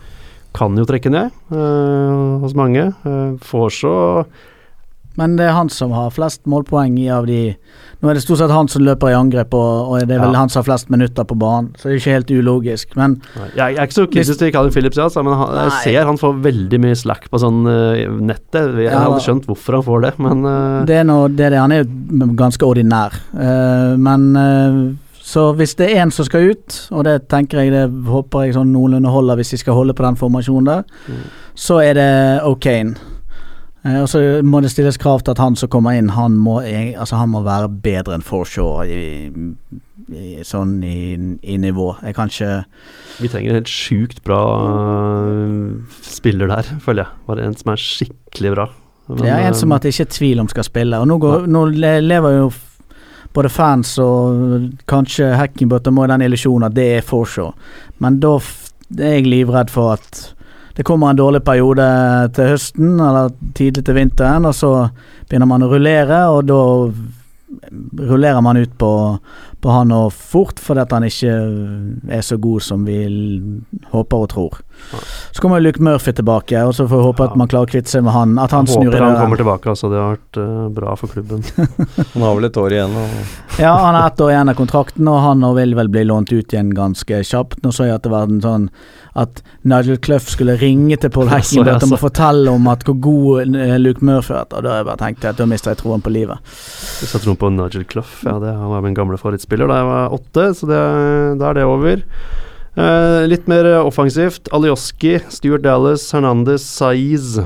[0.55, 2.87] kan jo trekke ned uh, hos mange.
[3.05, 3.95] Uh, får så
[5.17, 7.55] Men det er han som har flest målpoeng i av de
[8.03, 10.33] Nå er det stort sett han som løper i angrep, og, og det er vel
[10.35, 10.39] Ja.
[10.41, 12.91] han som har flest minutter på banen, så det er ikke helt ulogisk.
[12.99, 16.05] Men Nei, jeg, er ikke så kritisk til Calvin Phillips, altså, men han, jeg ser
[16.05, 18.75] han får veldig mye slack på sånn uh, nettet.
[18.83, 21.55] Jeg Ja, hadde skjønt hvorfor han får det, men uh, det er, noe, det er
[21.55, 21.63] det.
[21.63, 23.15] Han er ganske ordinær.
[23.33, 24.27] uh, men
[25.25, 28.53] så hvis det er én som skal ut, og det tenker jeg det håper jeg
[28.59, 31.23] sånn noenlunde holder hvis de skal holde på den formasjonen der, Mm.
[31.55, 32.11] så er det
[32.45, 32.93] O'Kane.
[33.85, 36.59] Eh, og så må det stilles krav til at han som kommer inn, han må,
[36.65, 39.29] eh, altså han må være bedre enn Forshaw i,
[40.09, 40.97] i, sånn i,
[41.41, 41.91] i nivå.
[42.03, 42.63] Jeg kan ikke
[43.21, 47.23] vi trenger en helt sjukt bra eh, spiller der, føler jeg.
[47.29, 48.67] Bare en som er skikkelig bra.
[49.07, 50.99] Men, Det er en eh, som at det ikke er tvil om skal spille.
[50.99, 52.49] Og nå, går, nå lever jo
[53.35, 57.53] både fans og kanskje Hackingbot må i den illusjonen at det er Forshaw.
[58.03, 58.37] Men da
[58.99, 60.34] er jeg livredd for at
[60.75, 61.85] det kommer en dårlig periode
[62.35, 64.71] til høsten eller tidlig til vinteren, og så
[65.29, 66.61] begynner man å rullere, og da
[68.09, 68.89] rullerer man ut på,
[69.61, 71.33] på han og fort fordi at han ikke
[72.17, 72.97] er så god som vi
[73.93, 74.57] håper og tror.
[75.31, 77.29] Så kommer Luke Murphy tilbake, og så får vi håpe Ja.
[77.31, 78.35] at man klarer å kvitte seg med han.
[78.41, 79.89] At han jeg snur i håper han kommer tilbake, altså.
[79.93, 81.45] Det har vært uh, bra for klubben.
[82.13, 82.97] Han har vel et år igjen.
[82.99, 86.33] Og Ja, han har ett år igjen av kontrakten, og han vil vel bli lånt
[86.33, 87.61] ut igjen ganske kjapt.
[87.63, 88.69] Nå så jeg at det var en sånn
[89.15, 93.55] at Nigel Clough skulle ringe til Paul så om å fortelle om at hvor god
[93.55, 94.47] eh, Luke Murphy er.
[94.49, 96.55] Og da har jeg bare tenkt at da mister jeg troen på livet.
[96.99, 99.91] Hvis jeg troen på Nigel Clough, ja, det han var min gamle favorittspiller da jeg
[99.91, 100.81] var åtte, så det,
[101.41, 102.03] da er det over.
[102.75, 104.51] Eh, litt mer offensivt.
[104.55, 107.39] Alioski, Stuart Dallas, Hernandez, Saiz,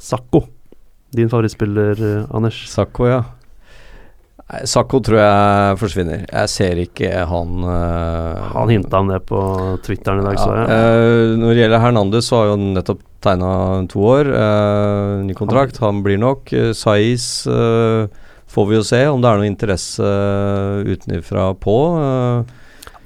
[0.00, 0.46] Sakko.
[1.16, 2.64] Din favorittspiller, eh, Anders?
[2.70, 3.20] Sakko, ja.
[4.66, 6.24] Sakko tror jeg forsvinner.
[6.26, 9.38] Jeg ser ikke han uh, Han hinta om det på
[9.86, 10.70] Twitteren i dag, så ja, jeg.
[10.74, 13.50] eh, Når det gjelder Hernandez, så har jo han nettopp tegna
[13.92, 14.30] to år.
[14.32, 15.78] Uh, ny kontrakt.
[15.84, 16.50] Han blir nok.
[16.50, 18.08] Uh, Saiz eh,
[18.50, 21.76] får vi jo se om det er noe interesse uh, utenfra på.
[22.00, 22.56] eh.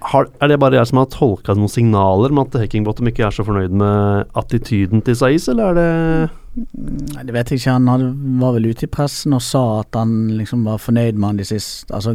[0.05, 3.33] Har, er det bare jeg som har tolka noen signaler om at Hekingbottom ikke er
[3.33, 7.77] så fornøyd med attityden til Saiz, eller er det det vet jeg ikke.
[7.77, 11.33] Han hadde, var vel ute i pressen og sa at han liksom var fornøyd med
[11.33, 12.15] han de siste Altså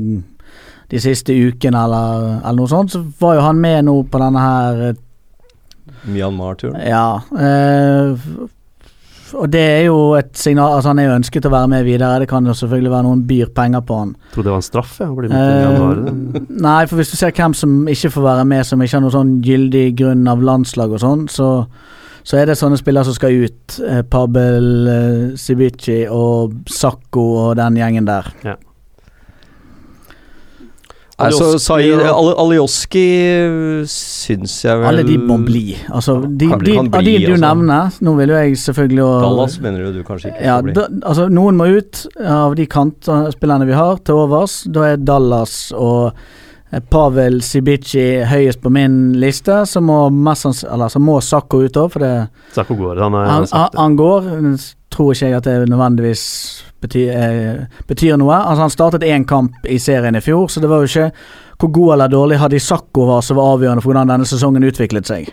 [0.89, 2.93] de siste ukene, eller, eller noe sånt.
[2.95, 5.03] Så var jo han med nå på denne her eh,
[6.09, 6.79] Myanmar-turen.
[6.81, 7.19] Ja.
[7.35, 8.29] Eh,
[9.37, 12.23] og det er jo et signal Altså, han er jo ønsket å være med videre.
[12.23, 14.15] Det kan jo selvfølgelig være noen byr penger på han.
[14.33, 15.11] Trodde det var en straff, jeg.
[15.11, 16.41] Å bli med til.
[16.41, 19.05] Eh, nei, for hvis du ser hvem som ikke får være med, som ikke har
[19.05, 21.51] noen sånn gyldig grunn av landslag og sånn, så,
[22.29, 23.79] så er det sånne spillere som skal ut.
[23.81, 28.29] Eh, Pabel eh, Sibici og Sakko og den gjengen der.
[31.19, 33.01] Altså, Alioski Alioski
[33.91, 35.73] syns jeg vel Alle de må bli.
[35.91, 37.41] Altså, de, Kan- de, kan av de du altså.
[37.43, 40.75] nevner Nå vil jo jeg selvfølgelig å Dallas mener du du kanskje ikke Ja, bli?
[40.77, 44.61] da, altså noen må ut av de kantspillerne vi har til overs.
[44.71, 46.38] Da er Dallas og eh,
[46.69, 49.63] Pavel Sibici høyest på min liste.
[49.65, 52.13] Så må mest eller så må Sakko ut òg, for det
[52.55, 53.01] Sakko går.
[53.01, 53.81] Han er han, sagt det.
[53.81, 54.31] han går.
[54.89, 56.23] Tror ikke jeg at det nødvendigvis
[56.81, 58.35] betyr, eh, betyr noe.
[58.35, 61.11] Altså Han startet én kamp i serien i fjor, så det var jo ikke
[61.59, 65.09] hvor god eller dårlig Hadi Sakko var som var avgjørende for hvordan denne sesongen utviklet
[65.09, 65.29] seg.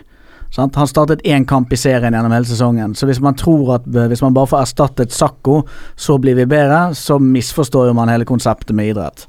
[0.51, 0.75] Sant?
[0.75, 4.07] Han startet én kamp i serien gjennom hele sesongen, så hvis man tror at eh,
[4.11, 5.61] hvis man bare får erstattet Sakko,
[5.95, 9.27] så blir vi bedre, så misforstår jo man hele konseptet med idrett.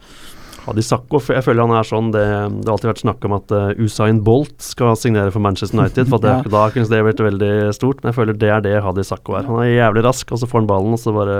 [0.69, 2.25] Hadi Sakko, jeg føler han er sånn Det,
[2.61, 6.11] det har alltid vært snakk om at uh, Usain Bolt skal signere for Manchester United.
[6.11, 6.53] For det, Ja.
[6.53, 9.49] Da kunne det vært veldig stort, men jeg føler det er det Hadi Sakko er.
[9.49, 11.39] Han er jævlig rask, og så får han ballen, og så bare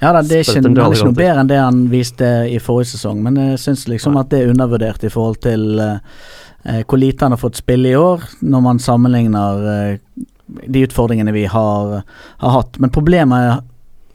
[0.00, 2.60] Ja da, det er ikke, det er ikke noe bedre enn det han viste i
[2.62, 4.22] forrige sesong, men jeg syns liksom Nei.
[4.24, 7.98] at det er undervurdert i forhold til eh, hvor lite han har fått spille i
[7.98, 10.22] år, når man sammenligner uh,
[10.66, 12.00] de utfordringene vi har,
[12.40, 12.78] har hatt.
[12.80, 13.66] Men problemet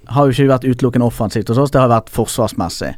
[0.05, 2.93] har jo ikke vært utelukkende offensivt hos oss, det har vært forsvarsmessig.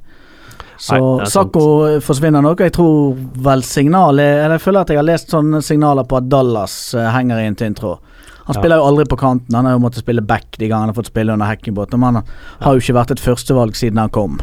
[0.77, 1.25] Så Nei.
[1.25, 1.61] Sakko
[2.05, 3.15] forsvinner nok, jeg tror
[3.47, 7.07] vel signalet Eller jeg føler at jeg har lest sånne signaler på at Dallas eh,
[7.15, 7.97] henger i en tynn tråd.
[8.47, 8.59] Han Ja.
[8.61, 10.99] spiller jo aldri på kanten, han har jo måttet spille back de gangene han har
[11.01, 11.91] fått spille under Hackenbot.
[11.97, 12.23] Men han
[12.61, 14.37] har jo ikke vært et førstevalg siden han kom.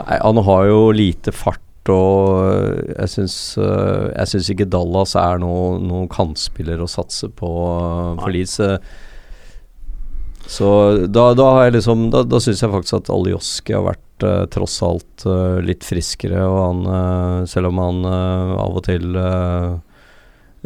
[0.00, 1.60] Nei, han har jo lite fart,
[1.92, 7.50] og jeg syns øh, Jeg syns ikke Dallas er noen noe kantspiller å satse på
[8.18, 8.58] for Leeds.
[10.52, 10.68] Så
[11.08, 14.44] da, da har jeg liksom Da, da syns jeg faktisk at Alioski har vært øh,
[14.52, 19.18] tross alt øh, litt friskere, og han øh, Selv om han øh, av og til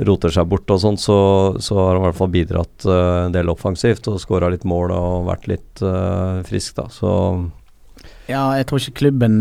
[0.06, 1.18] roter seg bort og sånn, så,
[1.62, 5.30] så har han i hvert fall bidratt en del offensivt og skåra litt mål og
[5.30, 5.84] vært litt
[6.44, 6.84] frisk, da.
[6.92, 7.12] Så
[8.26, 9.34] Ja, jeg tror ikke klubben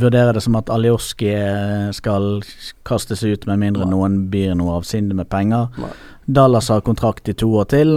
[0.00, 2.40] vurderer det som at Alioski eh, skal
[2.88, 5.68] kastes ut med mindre noen byr noe avsindig med penger.
[5.76, 5.90] Nei.
[6.24, 7.92] Dallas har kontrakt i to år til.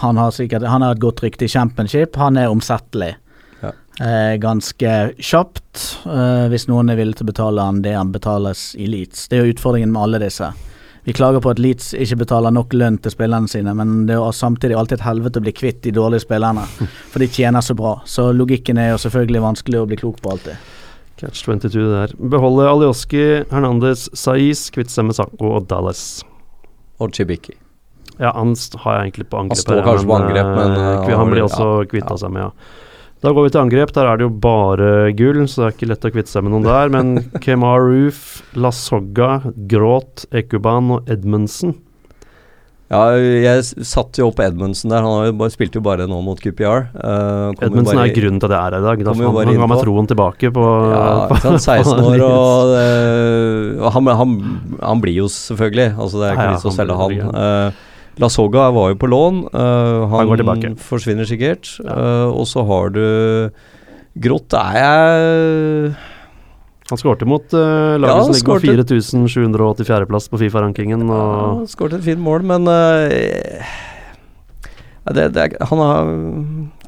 [0.00, 2.16] Han har sikkert Han har et godt rykte i championship.
[2.16, 3.12] Han er omsettelig.
[4.00, 8.70] Eh, ganske kjapt, eh, hvis noen er villig til å betale han det han betales
[8.80, 9.26] i Leeds.
[9.28, 10.48] Det er jo utfordringen med alle disse.
[11.04, 14.36] Vi klager på at Leeds ikke betaler nok lønn til spillerne sine, men det er
[14.38, 16.64] samtidig alltid et helvete å bli kvitt de dårlige spillerne,
[17.12, 17.96] for de tjener så bra.
[18.08, 20.70] Så logikken er jo selvfølgelig vanskelig å bli klok på alltid.
[21.20, 22.14] Catch 22 der.
[22.32, 26.22] Beholde Alioski, Hernandez, Saiz, kvitte seg med Sanko og Dallas.
[27.02, 27.58] Og Chibiki.
[28.18, 29.58] Ja, han har jeg egentlig på angrep.
[29.58, 32.22] står her, kanskje på angrep, men, eh, eh, han blir også ja, kvitta ja.
[32.24, 32.80] seg med, ja.
[33.22, 33.92] Da går vi til angrep.
[33.94, 36.56] Der er det jo bare gull, så det er ikke lett å kvitte seg med
[36.56, 36.90] noen der.
[36.90, 39.36] Men Kemar Roof, Lasogga,
[39.70, 41.76] Gråt, Ekuban og Edmundsen.
[42.92, 45.06] Ja, jeg satt jo opp Edmundsen der.
[45.06, 46.90] Han har jo bare, spilte jo bare nå mot QPR.
[46.98, 49.04] Uh, Edmundsen er grunnen til at jeg er her i dag.
[49.06, 53.70] Da, han, han ga meg troen tilbake på, Ja, på sant, 16 år, og, eh,
[53.78, 54.36] og han, han,
[54.82, 55.94] han blir jo selvfølgelig.
[55.94, 57.40] Altså Det er ikke Ja, vits å han selge blir han.
[57.72, 57.88] Uh,
[58.20, 59.44] La Soga var jo på lån.
[59.54, 61.70] Uh, han Han forsvinner sikkert.
[61.80, 61.96] Ja.
[61.96, 63.04] Uh, og så har du
[64.12, 65.94] Grått er jeg
[66.90, 71.06] Han skårte mot uh, laget Ja, som ligger på 4784.-plass på Fifa-rankingen.
[71.08, 73.08] Ja, Og han skåret et fint mål, men uh,
[75.06, 76.12] ja, det, det er, Han er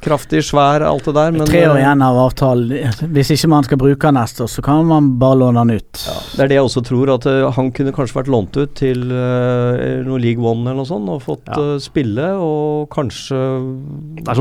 [0.04, 2.92] kraftig, svær, alt det der, men Tre år eh, igjen av avtalen.
[3.16, 6.04] Hvis ikke man skal bruke han neste år, så kan man bare låne han ut.
[6.06, 8.74] Ja, det er det jeg også tror, at eh, han kunne kanskje vært lånt ut
[8.78, 11.58] til uh, noe League One eller noe sånt, og fått Ja.
[11.58, 13.40] uh, spille, og kanskje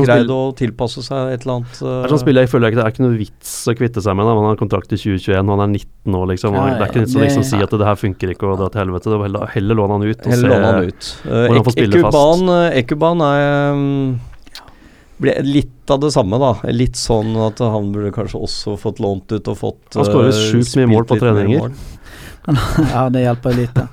[0.04, 1.76] greid å tilpasse seg et eller annet.
[1.80, 4.16] Det er sånn spiller jeg føler ikke det er ikke noe vits å kvitte seg
[4.18, 4.28] med.
[4.28, 4.36] Da.
[4.38, 6.54] Man har kontrakt i 2021, og han er 19 år, liksom.
[6.56, 8.60] Ja, ja, det er ikke nytt å liksom si at det her funker ikke og
[8.62, 9.10] dra til helvete.
[9.10, 10.20] Det var Heller, heller låne han ut.
[10.20, 11.10] Og Heller se- han ut.
[11.24, 12.14] Uh, hvordan han får spille fast.
[12.14, 14.20] Ekuban, eh, Ekuban er um,
[15.20, 16.52] ble litt av det samme, da.
[16.74, 20.40] Litt sånn at han burde kanskje også fått lånt ut og fått Han skårer eh,
[20.50, 21.58] sjukt mye mål på treninger.
[21.60, 21.76] mål.
[22.92, 23.86] Ja, det hjelper jo lite.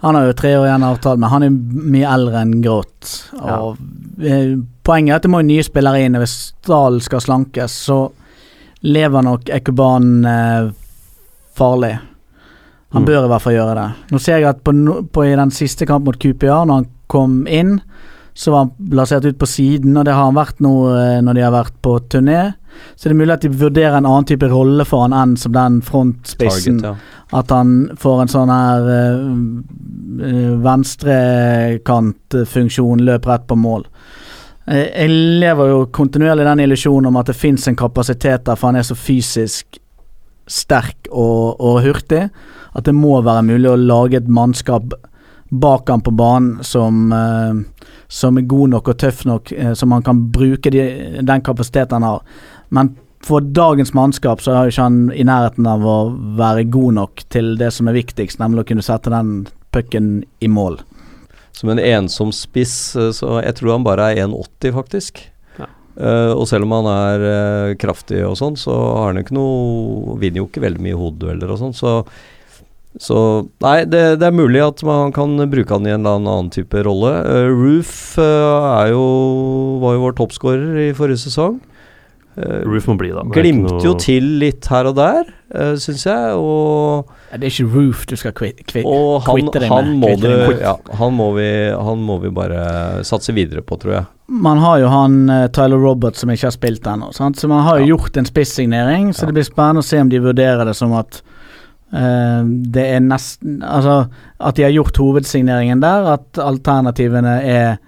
[0.00, 1.50] Han har jo tre år igjen av avtalen, men han er
[1.96, 3.10] mye eldre enn Grått.
[3.42, 3.76] Og
[4.24, 4.38] ja.
[4.86, 6.16] Poenget er at det må nye spillere inn.
[6.22, 7.98] Hvis Dalen skal slankes, så
[8.88, 10.70] lever nok Ekuban eh,
[11.58, 11.98] farlig.
[12.92, 13.06] Han Mm.
[13.06, 13.88] bør i hvert fall gjøre det.
[14.10, 14.72] Nå ser jeg at på,
[15.12, 17.76] på i den siste kampen mot QPR, når han kom inn,
[18.34, 21.34] så var han plassert ut på siden, og det har han vært nå eh, når
[21.36, 22.52] de har vært på turné.
[22.94, 25.52] Så det er mulig at de vurderer en annen type rolle for han enn som
[25.56, 26.78] den frontspissen.
[26.80, 26.94] Target, ja.
[27.40, 27.68] At han
[28.00, 29.10] får en sånn her øh,
[30.64, 33.82] venstrekantfunksjon, løp rett på mål.
[34.70, 35.08] Jeg
[35.40, 38.86] lever jo kontinuerlig den illusjonen om at det fins en kapasitet der, for han er
[38.86, 39.66] så fysisk
[40.50, 42.28] sterk og, og hurtig,
[42.74, 44.94] at det må være mulig å lage et mannskap
[45.50, 49.92] bak han på banen som, eh, som er god nok og tøff nok, eh, som
[49.92, 50.82] han kan bruke de,
[51.22, 52.22] den kapasiteten han har.
[52.70, 52.94] Men
[53.26, 55.98] for dagens mannskap så er ikke han i nærheten av å
[56.38, 59.42] være god nok til det som er viktigst, nemlig å kunne sette den
[59.74, 60.80] pucken i mål.
[61.52, 65.22] Som en ensom spiss, eh, så jeg tror han bare er 1,80 faktisk.
[65.58, 65.68] Ja.
[65.98, 70.16] Eh, og selv om han er uh, kraftig og sånn, så har han ikke noe
[70.20, 71.98] Vinner jo ikke veldig mye hodedueller og sånn, så
[72.98, 76.50] så nei, det, det er mulig at man kan bruke han i en eller annen
[76.50, 77.12] type rolle.
[77.22, 79.04] Uh, Roof er jo
[79.82, 81.60] var jo vår toppskårer i forrige sesong.
[82.34, 83.22] Uh, Roof må bli, da.
[83.30, 83.84] Glimter noe...
[83.84, 86.34] jo til litt her og der, uh, syns jeg.
[86.34, 90.02] Og, Det er ikke Roof du skal kvitte kvi, og han, kvitte deg han, med.
[90.02, 94.06] må du, ja, han, må vi, han må vi bare satse videre på, tror jeg.
[94.30, 95.24] Man har jo han
[95.54, 97.94] Tyler Roberts som ikke har spilt ennå, så man har jo Ja.
[97.94, 99.30] gjort en spissignering, så Ja.
[99.30, 101.22] det blir spennende å se om de vurderer det som at
[101.90, 104.04] det er nesten Altså
[104.38, 107.80] at de har gjort hovedsigneringen der, at alternativene er,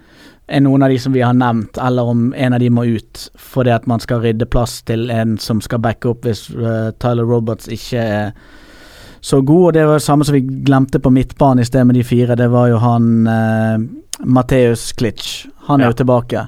[0.49, 3.23] er noen av de som vi har nevnt, eller om en av de må ut
[3.38, 7.25] fordi at man skal rydde plass til en som skal backe opp hvis uh, Tyler
[7.31, 8.35] Roberts ikke er
[9.23, 9.69] så god.
[9.69, 12.35] Og det var det samme som vi glemte på midtbanen i sted med de fire.
[12.37, 13.79] Det var jo han uh,
[14.27, 15.47] Matheus Klitsch.
[15.71, 15.91] Han er Ja.
[15.95, 16.47] jo tilbake.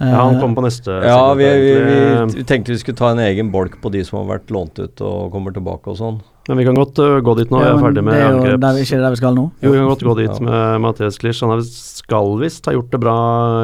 [0.00, 1.98] Ja, han Eh, kommer på neste Ja, vi, vi, vi,
[2.34, 5.00] vi tenkte vi skulle ta en egen bolk på de som har vært lånt ut
[5.06, 6.16] og kommer tilbake og sånn.
[6.48, 7.60] Men vi kan godt uh, gå dit nå.
[7.62, 8.58] ja, jeg er ferdig med det er jo angrep.
[8.60, 9.44] der, ikke det der vi skal nå?
[9.62, 10.40] Jo, vi kan godt gå dit Ja.
[10.48, 11.44] med Mathias Klisj.
[11.46, 13.16] Han skal visst ha gjort det bra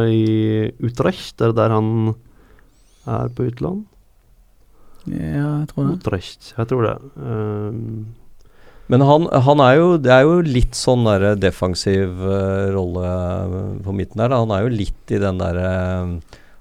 [0.06, 1.90] i Utrecht, det er der han
[3.10, 3.82] er på utlån.
[5.10, 5.98] Ja, jeg tror det.
[5.98, 6.96] Utrecht, jeg tror det.
[7.18, 8.06] Um,
[8.90, 13.58] Men han, han er jo Det er jo litt sånn der defensiv uh, rolle eh,
[13.86, 14.32] på midten der.
[14.32, 14.40] Da.
[14.42, 15.68] Han er jo litt i den derre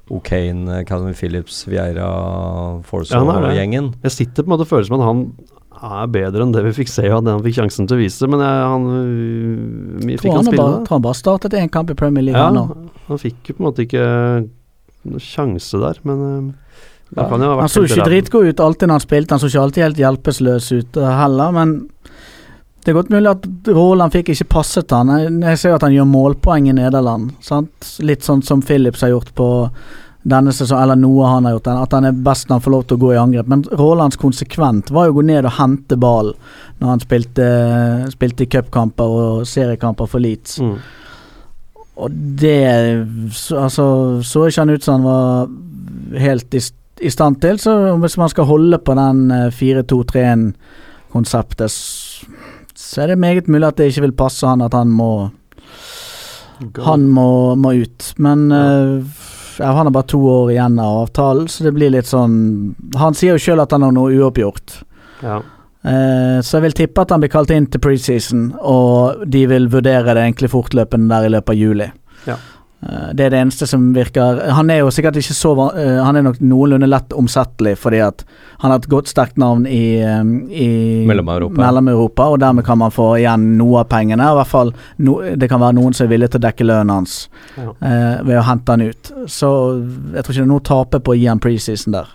[0.09, 2.87] O'Kane, Calvin Phillips, Vieira, Ja, han det.
[2.89, 3.89] Forso-gjengen.
[4.05, 5.23] jeg sitter på en måte og føler som at han
[6.03, 8.27] er bedre enn det vi fikk se og det han fikk sjansen til å vise,
[8.27, 8.87] men jeg, han
[10.03, 10.63] vi Fikk han, han spille?
[10.65, 12.65] bare, tror han bare startet én kamp i Premier League Ja, nå.
[13.07, 14.07] han fikk jo på en måte ikke
[15.09, 16.55] noe sjanse der, men
[17.15, 17.23] Ja.
[17.29, 19.61] han jo Han så helt ikke dritgod ut alltid når han spilte, han så ikke
[19.63, 21.71] alltid helt hjelpeløs ut eh, heller, men
[22.83, 23.43] det er godt mulig at
[23.75, 25.07] Roland fikk ikke passet han.
[25.43, 27.79] Jeg, ser jo at han gjør målpoeng i Nederland, sant?
[28.07, 29.47] litt sånn som Phillips har gjort på
[30.29, 32.83] denne sesongen, eller noe han har gjort, at han er best når han får lov
[32.89, 33.47] til å gå i angrep.
[33.51, 36.35] Men Rolands konsekvent var jo å gå ned og hente ballen
[36.79, 37.45] når han spilte,
[38.15, 40.51] spilte cupkamper og seriekamper for Leeds.
[40.63, 40.77] Mm.
[41.99, 42.07] Og
[42.39, 42.59] det
[43.35, 43.85] så, altså,
[44.23, 45.29] så ikke han ut som han var
[46.23, 46.61] helt i,
[47.03, 47.55] i stand til.
[47.59, 47.71] Så
[48.03, 52.08] hvis man skal holde på den eh, 4-2-3-1-konseptet, s-
[52.89, 55.29] så er det meget mulig at det ikke vil passe han at han må
[56.81, 58.07] Han må, må ut.
[58.17, 58.63] Men ja.
[58.97, 59.27] uh,
[59.59, 62.35] han har bare to år igjen av avtalen, så det blir litt sånn
[62.99, 64.81] Han sier jo sjøl at han har noe uoppgjort.
[65.23, 65.39] Ja.
[65.85, 69.69] Uh, så jeg vil tippe at han blir kalt inn til preseason, og de vil
[69.71, 71.91] vurdere det egentlig fortløpende der i løpet av juli.
[72.27, 72.39] Ja.
[72.81, 76.15] Eh, det er det eneste som virker Han er jo sikkert ikke så eh, Han
[76.15, 78.23] er nok noenlunde lett omsettelig, fordi at
[78.61, 80.69] han har et godt sterkt navn i, eh, i
[81.07, 81.59] Mellom-Europa.
[81.59, 84.23] Mellom-Europa, og dermed kan man få igjen noe av pengene.
[84.31, 86.93] I hvert fall no, Det kan være noen som er villig til å dekke lønnen
[87.01, 87.17] hans
[87.57, 87.71] Ja.
[87.83, 89.11] eh, ved å hente han ut.
[89.27, 89.51] Så
[90.13, 92.07] jeg tror ikke det er noe å tape på å gi han preseason der.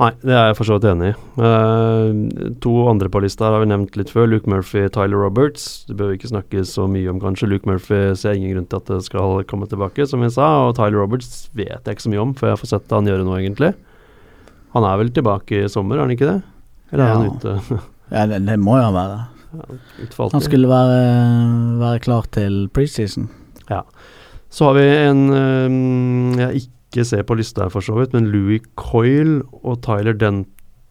[0.00, 1.16] Nei, det er jeg for så vidt enig i.
[1.36, 4.30] Uh, to andre på lista her har vi nevnt litt før.
[4.32, 5.84] Luke Murphy, Tyler Roberts.
[5.90, 7.50] Det bør vi ikke snakke så mye om, kanskje.
[7.50, 10.48] Luke Murphy ser ingen grunn til at det skal komme tilbake, som vi sa.
[10.70, 13.26] Og Tyler Roberts vet jeg ikke så mye om, før jeg får sett han gjøre
[13.28, 13.74] noe, egentlig.
[14.72, 16.38] Han er vel tilbake i sommer, er han ikke det?
[16.94, 17.18] Eller er Ja.
[17.20, 17.80] han ute?
[18.10, 19.18] Ja, det, det må jo han være.
[19.54, 20.96] Ja, Han skulle være,
[21.78, 23.28] være klar til preseason.
[23.68, 23.84] Ja.
[24.50, 26.72] Så har vi en um, jeg ikke
[27.06, 30.48] ser på lista her, for så vidt, men Louis Coyle og Tyler Dent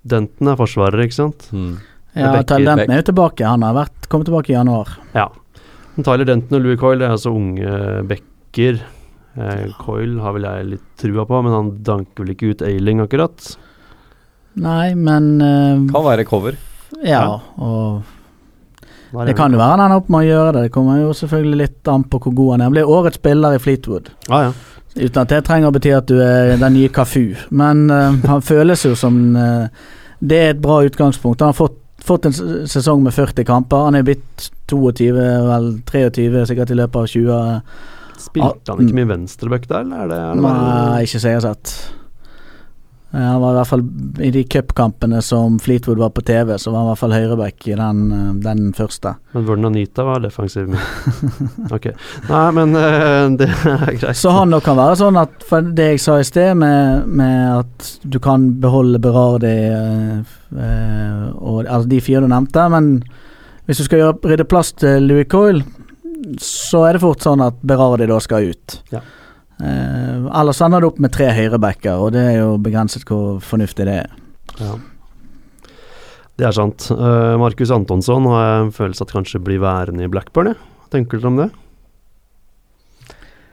[0.08, 1.50] Denton er forsvarere, ikke sant?
[1.52, 1.74] Mm.
[2.16, 3.46] Ja, Tyler Denton er jo tilbake.
[3.46, 4.94] Han har vært, kommet tilbake i januar.
[5.12, 5.28] Ja.
[5.96, 7.74] Men Tyler Denton og Louis Coyle det er altså unge
[8.10, 8.80] backer.
[9.36, 13.04] Eh, Coyle har vel jeg litt trua på, men han danker vel ikke ut Ailing
[13.04, 13.52] akkurat.
[14.60, 16.58] Nei, men uh, Kan være cover.
[17.06, 17.22] Ja,
[17.62, 18.02] og
[19.12, 20.64] Hva er det kan jo være han ender opp med å gjøre det.
[20.68, 22.70] Det kommer jo selvfølgelig litt an på hvor god han er.
[22.70, 24.10] Han blir årets spiller i Fleetwood.
[24.28, 24.79] Ah, ja.
[24.96, 27.36] Uten at det trenger å bety at du er den nye Kafu.
[27.56, 29.68] Men uh, han føles jo som uh,
[30.20, 31.44] Det er et bra utgangspunkt.
[31.44, 32.36] Han har fått, fått en
[32.68, 33.86] sesong med 40 kamper.
[33.88, 37.62] Han er blitt 22, vel 23 sikkert i løpet av 20.
[38.20, 41.40] Spilte han ikke mye venstreback der, eller er det, er det Nei, ikke så jeg
[41.40, 41.78] har sett.
[43.12, 43.84] Eh, Han var i hvert fall
[44.22, 47.68] i de cupkampene som Fleetwood var på TV, så var han i hvert fall høyreback
[47.72, 49.16] i den, eh, den første.
[49.34, 50.68] Men Vernon Anita var defensiv.
[50.70, 50.78] min.
[51.76, 51.88] ok.
[52.30, 54.18] Nei, men eh, det er greit.
[54.20, 57.64] Så han da kan være sånn at For det jeg sa i sted, med, med
[57.64, 59.56] at du kan beholde Berardi
[60.50, 62.88] og altså de fire du nevnte, men
[63.70, 65.62] hvis du skal gjøre, rydde plass til Louis Coyle,
[66.42, 68.80] så er det fort sånn at Berardi da skal ut.
[68.94, 69.02] Ja.
[69.60, 73.88] Eh, ellers ender det opp med tre høyrebacker, og det er jo begrenset hvor fornuftig
[73.90, 74.14] det er.
[74.60, 74.76] Ja.
[76.40, 76.86] Det er sant.
[76.96, 80.54] Uh, Markus Antonsson har jeg en følelse at kanskje blir værende i Blackburn.
[80.54, 80.70] Jeg.
[80.94, 81.50] Tenker dere om det?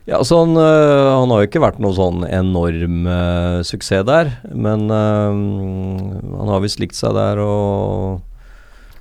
[0.07, 4.37] Ja, altså han, øh, han har jo ikke vært noe sånn enorm øh, suksess der,
[4.55, 5.41] men øh,
[6.23, 8.23] han har visst likt seg der, og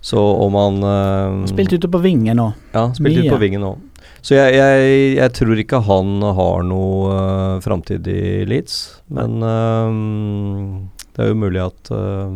[0.01, 2.47] så om han øh, Spilt ute på vingen nå.
[2.74, 3.76] Ja, spilt ut på vingen nå.
[4.26, 8.80] Så jeg, jeg, jeg tror ikke han har noe uh, framtid i Leeds,
[9.13, 9.99] men øh,
[11.13, 12.34] det er jo mulig at uh,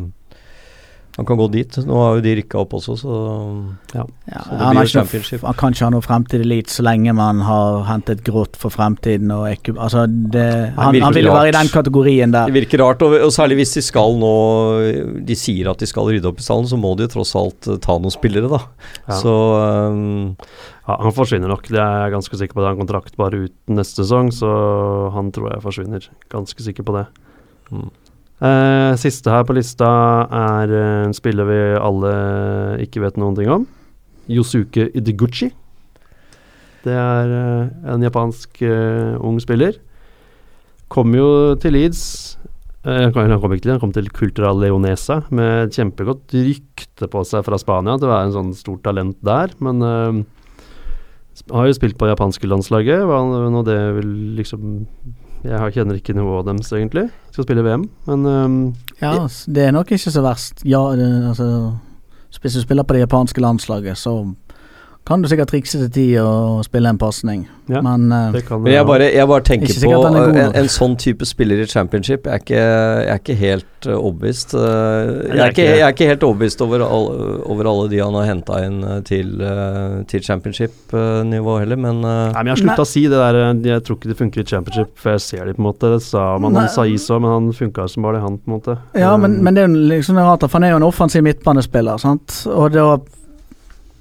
[1.20, 1.78] han kan gå dit.
[1.84, 3.16] Nå har jo de rykka opp også, så
[3.92, 5.42] Ja, Så det blir jo championship.
[5.44, 8.72] han kan ikke ha noe fremtid i Leeds så lenge man har hentet grått for
[8.72, 9.34] fremtiden.
[9.36, 10.46] Og ikke, altså det,
[10.78, 12.48] han, han vil jo være i den kategorien der.
[12.48, 14.34] Det virker rart, og, og særlig hvis de skal nå
[15.28, 17.68] De sier at de skal rydde opp i stallen, så må de jo tross alt
[17.84, 18.62] ta noen spillere, da.
[19.10, 19.20] Ja.
[19.20, 19.36] Så
[19.92, 20.38] um,
[20.90, 22.64] Ja, han forsvinner nok, det er jeg ganske sikker på.
[22.64, 24.50] Det er en kontrakt bare ut neste sesong, så
[25.14, 26.08] han tror jeg forsvinner.
[26.34, 27.08] Ganske sikker på det.
[27.70, 27.90] mm.
[28.40, 29.86] Eh, siste her på lista
[30.32, 32.12] er eh, en spiller vi alle
[32.86, 33.66] ikke vet noen ting om.
[34.32, 35.50] Yosuke Idiguchi.
[36.86, 39.76] Det er eh, en japansk eh, ung spiller.
[40.90, 41.28] Kom jo
[41.60, 42.02] til Leeds
[42.88, 43.14] eh, Han
[43.44, 48.00] kom ikke til, han kom til Cultural Leonesa med kjempegodt rykte på seg fra Spania
[48.00, 50.24] til å være en sånn stort talent der, men eh,
[51.52, 53.06] har jo spilt på japanske landslaget.
[53.08, 53.22] Hva
[53.52, 54.86] nå det vil liksom
[55.44, 57.06] Jeg kjenner ikke nivået deres, egentlig.
[57.32, 58.58] Skal spille VM, men um,
[59.00, 60.66] Ja, det er nok ikke så verst.
[60.68, 61.78] Ja, det, altså,
[62.42, 64.34] hvis du spiller på det japanske landslaget, så
[65.10, 67.48] kan du sikkert trikse til tid og spille en pasning.
[67.70, 71.26] Ja, Men eh, Men jeg bare, jeg bare tenker på god en, en sånn type
[71.26, 72.26] spiller i championship.
[72.26, 74.56] Jeg er ikke, jeg er ikke helt uh, overbevist.
[74.58, 74.64] Uh,
[75.30, 77.06] jeg, er ikke, jeg er ikke helt overbevist over, all,
[77.46, 82.42] over alle de han har henta inn til, uh, til championship-nivå heller, men uh, Nei,
[82.42, 84.48] men Jeg har slutta å si det der eh, Jeg tror ikke det funker i
[84.50, 85.94] championship, for jeg ser det på en måte.
[85.94, 88.50] Det sa man han sa is òg, men han funka som bare det, han, på
[88.50, 88.80] en måte.
[88.98, 91.24] Ja, men, Um, men det er jo liksom rart, for han er jo en offensiv
[91.26, 92.42] midtbanespiller, sant.
[92.50, 92.86] Og da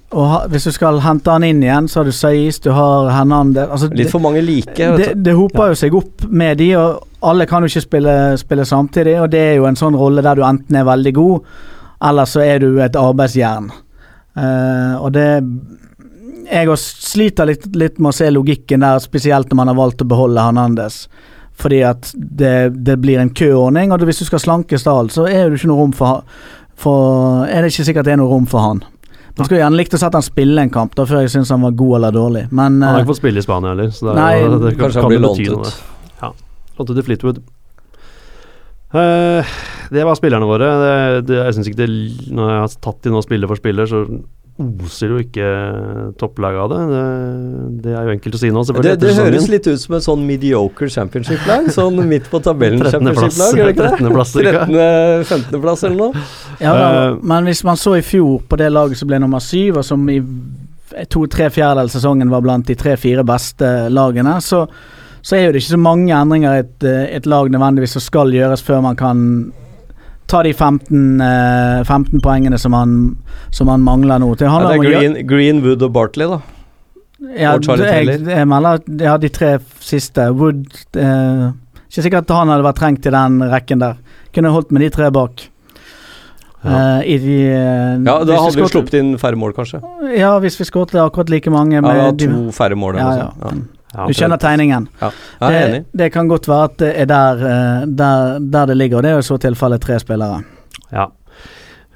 [0.09, 3.11] og ha, Hvis du skal hente han inn igjen, så har du Saiz, du har
[3.13, 4.73] Hernandez altså, litt for mange like.
[4.73, 8.65] det, det, hoper jo seg opp med de, og alle kan jo ikke spille, spille
[8.69, 9.19] samtidig.
[9.21, 11.53] Og det er jo en sånn rolle der du enten er veldig god,
[12.09, 13.69] eller så er du et arbeidsjern.
[14.39, 15.29] Uh, og det
[16.49, 20.09] Jeg sliter litt, litt med å se logikken der, spesielt når man har valgt å
[20.09, 21.03] beholde Hernandez.
[21.59, 25.51] Fordi at det, det blir en køordning, og hvis du skal slanke stallen, så er
[25.51, 26.23] det ikke noe rom for,
[26.79, 28.81] for Er det ikke sikkert det er noe rom for han.
[29.39, 31.63] Man skulle gjerne likt å sett han spille en kamp, da før jeg syns han
[31.63, 34.09] var god eller dårlig, men Han har eh, ikke fått spille i Spania heller, så
[34.09, 35.53] det, Nei, det, det kan, Kanskje han kan blir lånt ut.
[35.55, 36.17] noe.
[36.23, 36.33] Ja.
[36.81, 37.41] Lånt ut til Fleetwood.
[38.89, 39.55] Uh,
[39.93, 40.69] det var spillerne våre.
[40.81, 40.93] Det,
[41.29, 41.89] det, jeg synes ikke det
[42.33, 44.05] Når jeg har tatt inn nå spiller for spiller, så
[44.59, 45.49] oser jo ikke
[46.19, 46.79] topplaget av det.
[46.91, 47.03] det.
[47.85, 48.99] Det er jo enkelt å si nå, Det, selvfølgelig.
[49.05, 51.69] det høres litt ut som et sånn mediocre championship-lag.
[51.75, 52.91] Sånn midt på tabellen 13.
[52.91, 52.97] plass.
[52.99, 53.93] championship-lag, gjør det ikke det?
[54.03, 54.15] 13.
[54.17, 55.29] plass, 13.
[55.29, 55.61] 15.
[55.63, 56.25] plass eller noe?
[56.59, 59.43] Ja, da, Eh, men hvis man så i fjor på det laget som ble nummer
[59.45, 60.19] syv, og som i
[61.13, 64.65] to-tre fjerdedeler sesongen var blant de tre-fire beste lagene, så,
[65.23, 68.33] så er jo det ikke så mange endringer et, eh, et lag nødvendigvis som skal
[68.35, 69.23] gjøres før man kan
[70.29, 72.95] ta de 15, eh, 15 poengene som han,
[73.51, 74.35] som han, mangler nå.
[74.37, 76.41] Det Ja, det er Green, Greenwood og Bartley, da.
[77.35, 78.33] ja, og Charlie jeg, Taylor.
[78.37, 81.47] jeg melder ja, de tre siste Wood eh,
[81.89, 83.97] Ikke sikkert at han hadde vært trengt i den rekken der.
[84.35, 85.49] Kunne holdt med de tre bak.
[86.59, 86.99] Ja.
[86.99, 89.79] Uh, I de eh, Ja, Da hadde vi vi sluppet inn færre mål, kanskje.
[90.19, 92.99] Ja, hvis vi skåret akkurat like mange Ja, med har to færre mål.
[92.99, 93.53] ja, ja.
[93.95, 94.89] Du skjønner tegningen.
[95.41, 99.03] Det, det kan godt være at det er der, eh, der, der det ligger, og
[99.07, 100.43] det er jo i så tilfelle tre spillere.
[100.93, 101.07] Ja.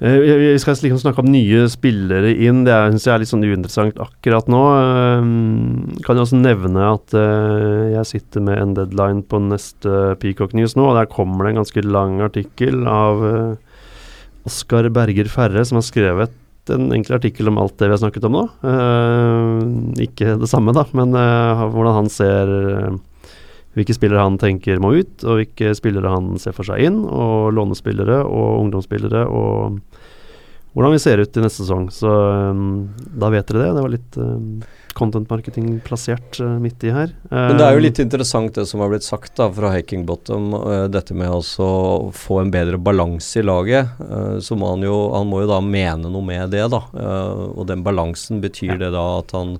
[0.01, 2.63] Eh, Vi skal liksom snakke om nye spillere inn.
[2.65, 4.63] Det syns jeg er litt sånn uinteressant akkurat nå.
[4.81, 5.27] Eh,
[6.03, 10.73] Kan jeg også nevne at eh, jeg sitter med en deadline på neste Peacock News
[10.75, 13.21] nå, og der kommer det en ganske lang artikkel av
[14.49, 16.33] Oskar Berger Ferre, som har skrevet
[16.71, 18.43] en enkel artikkel om alt det vi har snakket om nå.
[18.63, 19.63] Uh,
[20.03, 22.95] ikke det samme, da, men uh, hvordan han ser eh,
[23.73, 27.51] hvilke spillere han tenker må ut, og hvilke spillere han ser for seg inn, og
[27.57, 29.81] lånespillere og ungdomsspillere og,
[30.73, 31.89] hvordan vi ser ut i neste sesong.
[31.93, 32.09] Så
[33.13, 33.73] da vet dere det.
[33.75, 34.15] Det var litt
[34.97, 37.13] content marketing plassert uh, midt i her.
[37.29, 40.05] Men det er jo Um, litt interessant det som har blitt sagt da fra Haking
[40.05, 43.89] Bottom, eh, dette med altså å få en bedre balanse i laget.
[43.99, 46.83] Uh, så må han jo Han må jo da mene noe med det, da.
[46.93, 49.57] Eh, og den balansen, betyr det da at han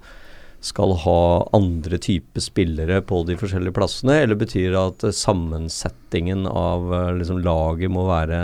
[0.64, 1.20] skal ha
[1.57, 7.41] andre typer spillere på de forskjellige plassene, eller betyr det at sammensetningen av eh, liksom
[7.43, 8.38] laget må være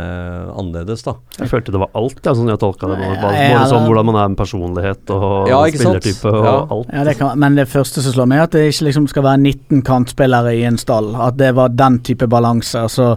[0.52, 1.14] annerledes, da?
[1.40, 2.98] Jeg følte det var alt, ja, sånn jeg tolka det.
[3.00, 6.92] Både, både ja, sånn hvordan man er med personlighet og Ja, spillertype og alt.
[6.92, 9.28] Ja, det kan, men det første som slår meg, er at det ikke liksom skal
[9.30, 11.14] være 19 kantspillere i en stall.
[11.16, 12.84] At det var den type balanse.
[12.92, 13.14] Så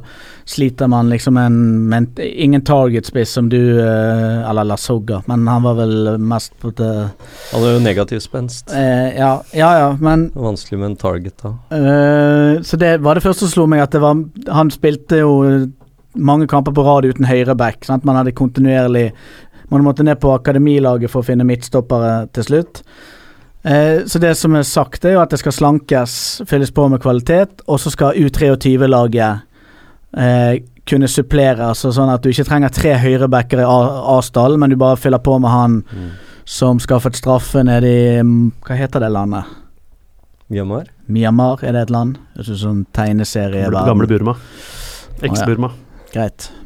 [0.49, 1.59] sliter man liksom en,
[1.95, 6.89] en Ingen target-spiss som du eh, Eller Lasogga, men han var vel mest på det
[7.53, 8.73] Han er jo negativ spenst.
[8.75, 11.53] eh, Ja, ja, ja, men Vanskelig med en target, da.
[11.77, 14.19] Eh, så det var det første som slo meg, at det var
[14.53, 15.33] Han spilte jo
[16.17, 17.85] mange kamper på rad uten høyreback.
[17.89, 18.05] Sant?
[18.05, 19.07] Man hadde kontinuerlig
[19.73, 22.83] Man måtte ned på akademilaget for å finne midtstoppere til slutt.
[23.65, 26.17] Eh, så det som er sagt, er jo at det skal slankes,
[26.51, 29.47] fylles på med kvalitet, og så skal U23-laget
[30.19, 34.75] eh, kunne supplere, altså sånn at du ikke trenger tre høyrebacker i A- A-stall, men
[34.75, 35.77] du bare fyller på med han
[36.45, 39.59] som skaffet straffe nede i mm, Hva heter det landet?
[40.53, 40.89] Myanmar?
[41.07, 42.19] Myanmar, er det et land?
[42.37, 44.35] Det er sånn tegneserie Gamle, gamle Burma.
[45.23, 45.73] Eks-Burma.
[46.15, 46.51] Greit.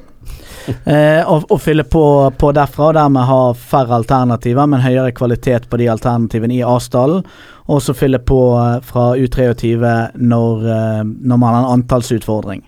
[0.66, 2.00] Eh, og, og fylle på,
[2.34, 7.22] på derfra, og dermed ha færre alternativer, men høyere kvalitet på de alternativene i A-stallen.
[7.70, 9.76] Og så fylle på eh, fra U23
[10.18, 12.64] når, eh, når man har en antallsutfordring.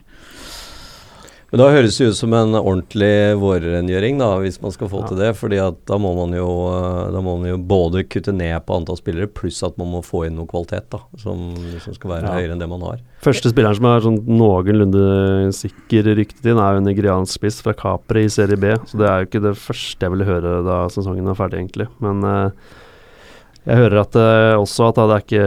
[1.49, 3.09] Men da høres det ut som en ordentlig
[3.41, 5.31] vårrengjøring, da, hvis man skal få til det.
[5.39, 5.57] fordi
[5.89, 9.31] da må man jo eh, Da må man jo både kutte ned på antall spillere,
[9.33, 11.01] pluss at man må få inn noe kvalitet, da.
[11.17, 12.35] Som som skal være Ja.
[12.37, 12.99] høyere enn det man har.
[13.25, 17.73] Første spilleren som er sånn noenlunde sikker ryktet inn, er jo en nigeriansk spiss fra
[17.73, 18.75] Capri i serie B.
[18.85, 21.89] Så det er jo ikke det første jeg ville høre da sesongen er ferdig, egentlig.
[22.05, 22.51] Men eh,
[23.69, 25.47] jeg hører at uh, også at det er ikke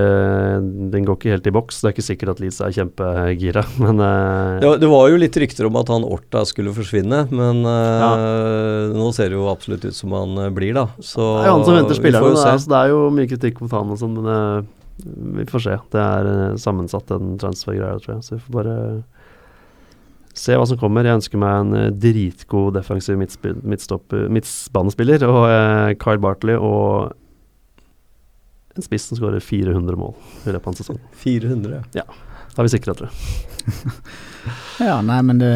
[0.94, 1.80] Den går ikke helt i boks.
[1.82, 5.16] Det er ikke sikkert at Leeds er kjempegira, men uh, Det, var- det var jo
[5.24, 8.12] litt rykter om at han Orta skulle forsvinne, men ja.
[8.94, 10.86] nå ser det jo absolutt ut som han eh, blir, da.
[11.02, 12.36] Så det er han som venter spillerne.
[12.38, 12.54] se.
[12.66, 14.60] Så det er jo mye kritikk mot han og sånn, men eh,
[15.42, 15.76] vi får se.
[15.96, 18.22] Det er eh, sammensatt, den transfer-greia, tror jeg.
[18.28, 18.76] Så vi får bare
[20.42, 21.08] se hva som kommer.
[21.10, 27.12] Jeg ønsker meg en eh, dritgod defensiv midtbanespiller og eh, Kyle Bartley og
[28.76, 30.14] en spiss som skårer 400 mål
[30.46, 31.00] i løpet av en sesong.
[31.24, 31.84] 400.
[31.98, 32.06] ja
[32.52, 33.72] Da er vi sikra, tror jeg.
[34.82, 35.52] Ja, nei, men det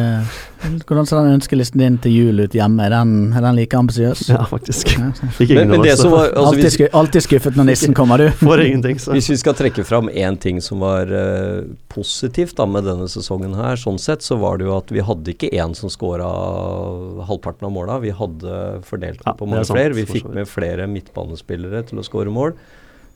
[0.86, 2.84] Hvordan ser den ønskelisten din til jul ut hjemme?
[2.86, 4.22] Er den, er den like ambisiøs?
[4.30, 4.92] Ja, faktisk.
[4.94, 5.10] Ja,
[5.58, 8.30] Men, men det som var altså, alltid, sku, alltid skuffet når nissen kommer, du.
[8.40, 9.12] For ingenting, så.
[9.14, 13.54] hvis vi skal trekke fram én ting som var uh, positivt da med denne sesongen
[13.58, 16.30] her, sånn sett, så var det jo at vi hadde ikke én som scora
[17.28, 18.00] halvparten av måla.
[18.02, 19.94] Vi hadde fordelt Ja, på mange flere.
[19.98, 22.56] Vi fikk med flere midtbanespillere til å score mål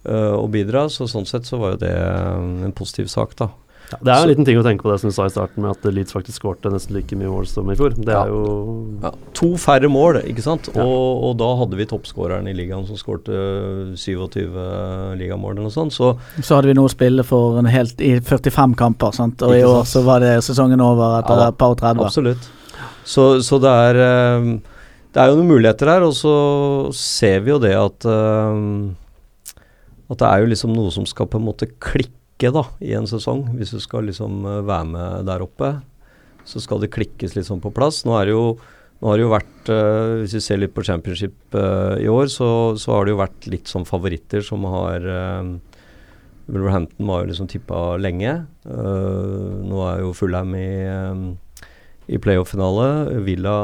[0.04, 3.50] eh, og bidra, så sånn sett så var jo det eh, en positiv sak, da.
[3.90, 5.64] Ja, det er en liten ting å tenke på det som du sa i starten,
[5.64, 7.90] med at Leeds faktisk skårte nesten like mye mål som i fjor.
[7.98, 8.20] Det Ja.
[8.22, 10.68] er jo Ja, to færre mål, ikke sant?
[10.76, 10.84] Ja.
[10.84, 13.34] Og, og da hadde vi toppskåreren i ligaen som skårte
[13.98, 14.54] 27
[15.18, 15.90] ligamål eller noe sånt.
[15.96, 19.42] Så Så hadde vi noe å spille for en helt i 45 kamper, sant?
[19.42, 22.04] og i år så var det sesongen over etter Ja et par og 30.
[22.06, 22.48] absolutt.
[23.04, 24.58] Så, så det er eh,
[25.12, 28.94] Det er jo noen muligheter her, og så ser vi jo det at eh,
[30.10, 33.08] At det er jo liksom noe som skal på en måte klikke da i en
[33.08, 33.46] sesong.
[33.58, 35.74] Hvis du skal liksom eh, være med der oppe,
[36.48, 38.02] så skal det klikkes liksom på plass.
[38.08, 38.44] Nå er det jo
[39.00, 42.26] nå har det jo vært, uh, Hvis vi ser litt på championship uh, i år,
[42.28, 45.54] så, så har det jo vært litt sånn favoritter som har uh,
[46.50, 48.34] Wolverhampton var jo liksom tippa lenge.
[48.66, 51.24] Uh, nå er jo Fulham i, um,
[52.12, 53.22] i playoff-finale.
[53.24, 53.54] Villa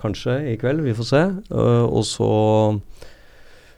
[0.00, 1.22] kanskje i kveld, vi får se.
[1.52, 2.30] Og så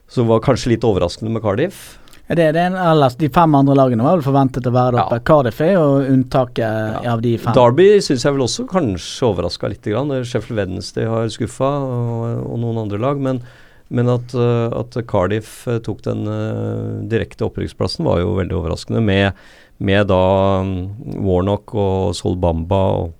[0.09, 1.99] så var kanskje litt overraskende med Cardiff.
[2.29, 5.01] Ja, det, det er ellers, de fem andre lagene var vel forventet å være der
[5.07, 5.17] oppe.
[5.17, 5.25] Ja.
[5.31, 7.15] Cardiff er jo unntaket Ja.
[7.15, 7.55] av de fem.
[7.57, 9.87] Derby syns jeg vel også kanskje overraska litt.
[9.89, 10.13] Grann.
[10.29, 13.23] Sheffield Wednesday har skuffa, og, og noen andre lag.
[13.25, 13.41] Men,
[13.89, 19.01] men at, eh, at Cardiff eh, tok den eh, direkte opprykksplassen, var jo veldig overraskende.
[19.01, 19.33] Med,
[19.81, 20.21] med da
[20.69, 23.15] mm, Warnock og Sol Bamba og,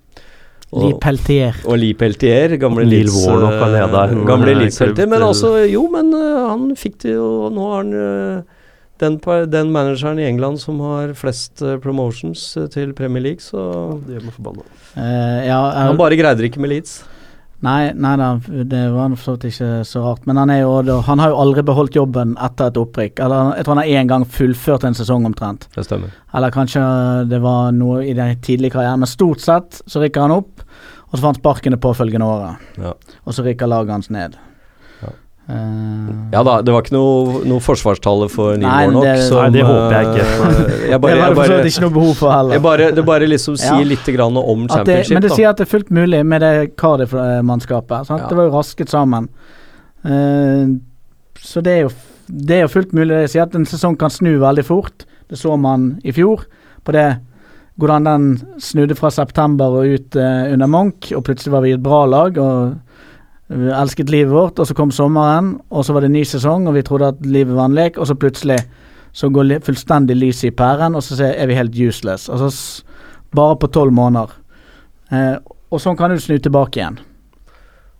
[0.83, 1.57] Lee Peltier.
[1.65, 3.65] og Lee Peltier, gamle Leeds-helter.
[4.93, 8.57] klubb Men altså, jo, men uh, han fikk det jo Nå har han eh,
[8.99, 9.19] den,
[9.51, 13.61] den manageren i England som har flest eh, promotions eh, til Premier League, så
[14.05, 14.67] Det gjør meg forbanna.
[14.97, 16.99] Uh, ja, uh, Han bare greide det ikke med Leeds.
[17.63, 20.23] Nei, nei da, det var for så vidt ikke så rart.
[20.29, 23.19] Men han, er jo, han har jo aldri beholdt jobben etter et opprykk.
[23.25, 25.67] Eller jeg tror han har én gang fullført en sesong omtrent.
[25.75, 26.13] Det stemmer.
[26.35, 26.83] Eller kanskje
[27.27, 29.03] det var noe i den tidlige karrieren.
[29.03, 30.63] Men stort sett så rykker han opp,
[31.09, 32.69] og så får han sparken det påfølgende året.
[32.79, 32.95] Ja.
[33.25, 34.39] Og så rykker laget hans ned.
[35.49, 39.05] Eh, Ja da, det var ikke noe, noe forsvarstale for Neil nok.
[39.07, 40.25] Det, som, Nei, det håper jeg ikke.
[40.91, 42.53] jeg bare, det var det for så vidt ikke noe behov for heller.
[42.57, 43.63] jeg bare, det bare liksom Ja.
[43.63, 45.39] sier litt grann om At det, championship, men det da.
[45.39, 48.11] sier at det er fullt mulig med det Cardiff-mannskapet.
[48.13, 48.19] Ja.
[48.29, 49.29] Det var jo rasket sammen.
[50.05, 50.77] Uh,
[51.39, 51.89] så det er, jo,
[52.29, 53.15] det er jo fullt mulig.
[53.23, 55.05] Det sier at en sesong kan snu veldig fort.
[55.29, 56.45] Det så man i fjor.
[56.85, 57.07] På det
[57.79, 58.23] hvordan den
[58.59, 62.37] snudde fra september og ut uh, under Munch, og plutselig var vi et bra lag
[62.37, 62.75] og
[63.49, 64.59] vi elsket livet vårt.
[64.61, 67.57] Og så kom sommeren, og så var det ny sesong, og vi trodde at livet
[67.57, 68.59] var en lek, og så plutselig
[69.15, 72.29] så går fullstendig lyset i pæren, og så er vi helt useless.
[72.29, 72.85] Altså
[73.35, 74.33] bare på tolv måneder.
[75.13, 75.37] Eh,
[75.69, 76.99] og sånn kan du snu tilbake igjen.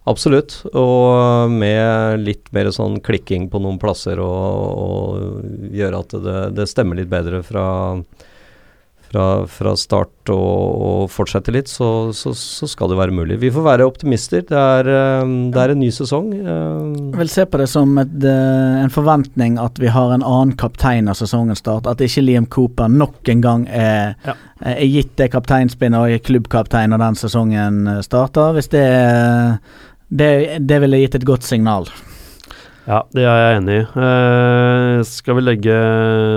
[0.09, 0.55] Absolutt.
[0.73, 6.69] Og med litt mer sånn klikking på noen plasser og, og gjøre at det, det
[6.69, 7.65] stemmer litt bedre fra,
[9.09, 13.39] fra, fra start og, og fortsette litt, så, så, så skal det være mulig.
[13.41, 14.43] Vi får være optimister.
[14.45, 16.27] Det er, eh, det er en ny sesong.
[16.37, 16.83] eh,
[17.13, 20.53] Jeg vil se på det som et, eh, en forventning at vi har en annen
[20.61, 21.89] kaptein av sesongen start.
[21.89, 24.35] At ikke Liam Cooper nok en gang er, Ja.
[24.61, 28.53] er gitt det kapteinspinnet og er klubbkaptein når den sesongen eh, starter.
[28.59, 28.85] Hvis det
[30.09, 30.29] det,
[30.65, 31.85] det ville gitt et godt signal.
[32.89, 33.83] Ja, det er jeg enig i.
[34.01, 35.75] Eh, skal vi legge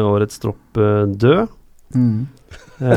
[0.04, 1.48] årets tropp eh, død?
[1.96, 2.08] Eh,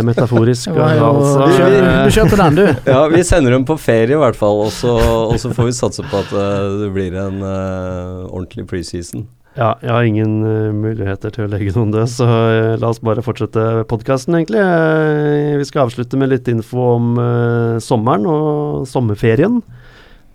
[0.05, 0.71] metaforisk.
[0.75, 1.45] Jo, altså.
[1.45, 2.65] du, kjørte, du kjørte den, du.
[2.93, 4.93] Ja, vi sender dem på ferie i hvert fall, og så,
[5.29, 9.25] og så får vi satse på at eh, det blir en uh, ordentlig preseason.
[9.55, 12.99] Ja, jeg har ingen uh, muligheter til å legge noen død, så uh, la oss
[12.99, 14.59] bare fortsette podkasten, egentlig.
[14.59, 19.61] Uh, vi skal avslutte med litt info om eh, sommeren og sommerferien.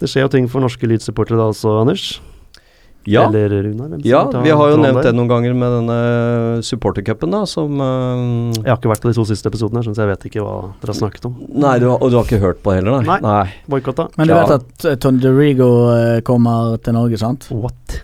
[0.00, 2.06] Det skjer jo ting for norske Leeds-supportere da også, Anders.
[3.08, 3.94] Ja, Eller Runar.
[4.04, 5.06] ja vi har jo nevnt der?
[5.08, 9.16] det noen ganger med denne supportercupen, da, som uh, Jeg har ikke vært på de
[9.16, 11.38] to siste episodene, så jeg vet ikke hva dere har snakket om.
[11.48, 13.16] Nei, du har, og du har ikke hørt på det heller, nei?
[13.24, 13.46] Nei.
[13.72, 14.10] Boikotta.
[14.18, 14.42] Men du Ja.
[14.44, 17.48] vet at eh, Tony DeRigo eh, kommer til Norge, sant?
[17.50, 18.02] What?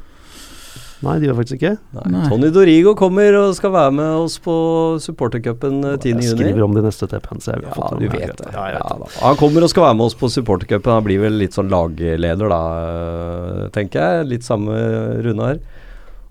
[1.06, 1.72] Nei, de gjør faktisk ikke.
[1.96, 2.04] Nei.
[2.14, 2.24] Nei.
[2.30, 4.56] Tony Dorigo kommer og skal være med oss på
[5.02, 6.12] supportercupen eh, 10.
[6.16, 8.50] Jeg skriver om det i neste TP-en, så jeg vil Ja, fått du vet det.
[8.52, 9.10] Ja, jeg vet Ja.
[9.22, 10.96] Han kommer og skal være med oss på supportercupen.
[10.98, 14.30] Han blir vel litt sånn lagleder, da, øh, tenker jeg.
[14.34, 14.76] Litt samme
[15.24, 15.60] Runar.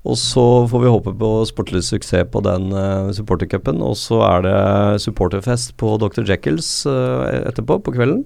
[0.05, 3.81] Og så får vi håpe på sportlig suksess på den uh, supportercupen.
[3.81, 4.57] Og så er det
[5.01, 6.21] supporterfest på Dr.
[6.29, 8.21] Jekylls uh, etterpå, på kvelden.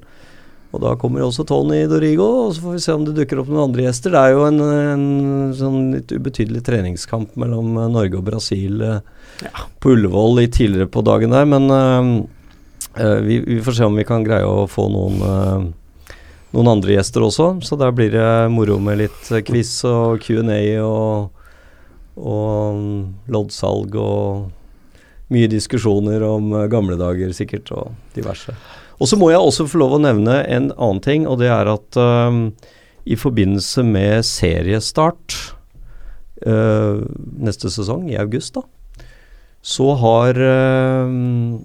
[0.70, 3.50] Og da kommer også Tony Dorigo, og så får vi se om det dukker opp
[3.50, 4.14] noen andre gjester.
[4.14, 5.08] Det er jo en, en
[5.58, 9.66] sånn litt ubetydelig treningskamp mellom eh, Norge og Brasil ja.
[9.82, 12.14] på Ullevål litt tidligere på dagen der, men eh,
[13.02, 15.68] eh, vi, vi får se om vi kan greie å få noen eh,
[16.56, 20.62] noen andre gjester også, så der blir det moro med litt eh, quiz og Q&A
[20.82, 21.44] og,
[22.18, 23.04] og mm,
[23.34, 28.56] loddsalg og mye diskusjoner om eh, gamle dager sikkert, og diverse.
[29.00, 31.72] Og så må jeg også få lov å nevne en annen ting, og det er
[31.72, 32.50] at um,
[33.08, 35.38] i forbindelse med seriestart
[36.46, 37.00] uh,
[37.40, 38.66] neste sesong, i august, da,
[39.64, 41.60] så har uh,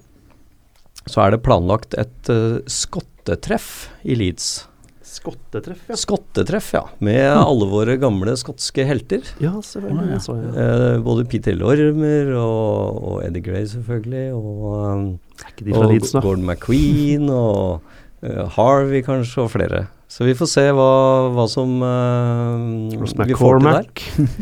[1.05, 4.65] Så er det planlagt et uh, skottetreff i Leeds.
[5.05, 5.95] Skottetreff, ja.
[5.99, 6.81] Skottetreff, ja.
[7.03, 9.23] Med alle våre gamle skotske helter.
[9.39, 10.07] Ja, selvfølgelig.
[10.07, 10.23] Å, ja.
[10.23, 10.97] så ja.
[11.05, 14.25] Både Peter Lormer og, og Eddie Gray, selvfølgelig.
[14.35, 15.05] Og, um,
[15.43, 16.15] Er ikke de fra og dit?
[16.21, 17.81] Gordon McQueen og
[18.23, 19.85] uh, Harvey, kanskje, og flere.
[20.15, 20.91] Så vi får se hva,
[21.33, 23.87] hva som uh, vi får til der.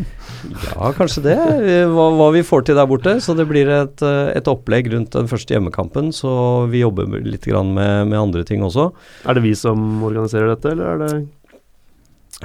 [0.73, 1.37] Ja, kanskje det.
[1.87, 3.15] Hva, hva vi får til der borte.
[3.23, 6.11] Så det blir et, eh, et opplegg rundt den første hjemmekampen.
[6.11, 6.33] Så
[6.67, 8.89] vi jobber litt grann med, med andre ting også.
[9.23, 11.13] Er det vi som organiserer dette, eller er det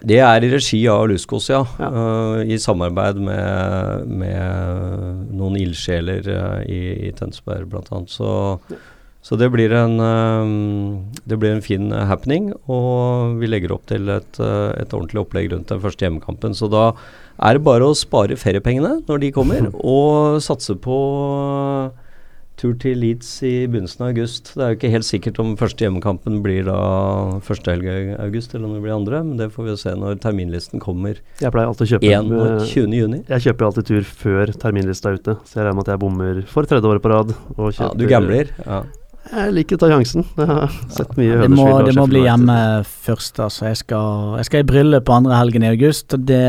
[0.06, 1.62] Det er i regi av Luskos, ja.
[1.80, 1.88] Ja.
[1.88, 8.02] Uh, I samarbeid med, med noen ildsjeler uh, i, i Tønsberg bl.a.
[8.10, 8.32] Så,
[9.24, 14.10] så det blir en um, Det blir en fin happening, og vi legger opp til
[14.14, 16.54] et, uh, et ordentlig opplegg rundt den første hjemmekampen.
[16.56, 16.90] Så da
[17.38, 20.98] er det bare å spare feriepengene når de kommer, og satse på
[22.58, 24.52] tur til Leeds i begynnelsen av august.
[24.56, 26.78] Det er jo ikke helt sikkert om første hjemmekampen blir da
[27.46, 29.94] første helg i august, eller om det blir andre, men det får vi jo se
[29.98, 32.96] når terminlisten kommer Jeg pleier alltid å kjøpe eh, 21.
[32.98, 33.22] juni.
[33.30, 36.40] Jeg kjøper alltid tur før terminlista er ute, så jeg regner med at jeg bommer
[36.50, 37.34] for tredje året på rad.
[37.78, 38.50] Ja, du gambler?
[38.66, 38.82] Ja.
[39.28, 40.24] Jeg liker å ta sjansen.
[40.38, 42.56] Jeg har sett mye Det må, det må bli hjemme
[42.88, 43.66] først, altså.
[43.68, 46.42] Jeg skal, jeg skal i bryllup på andre helgen i august, og det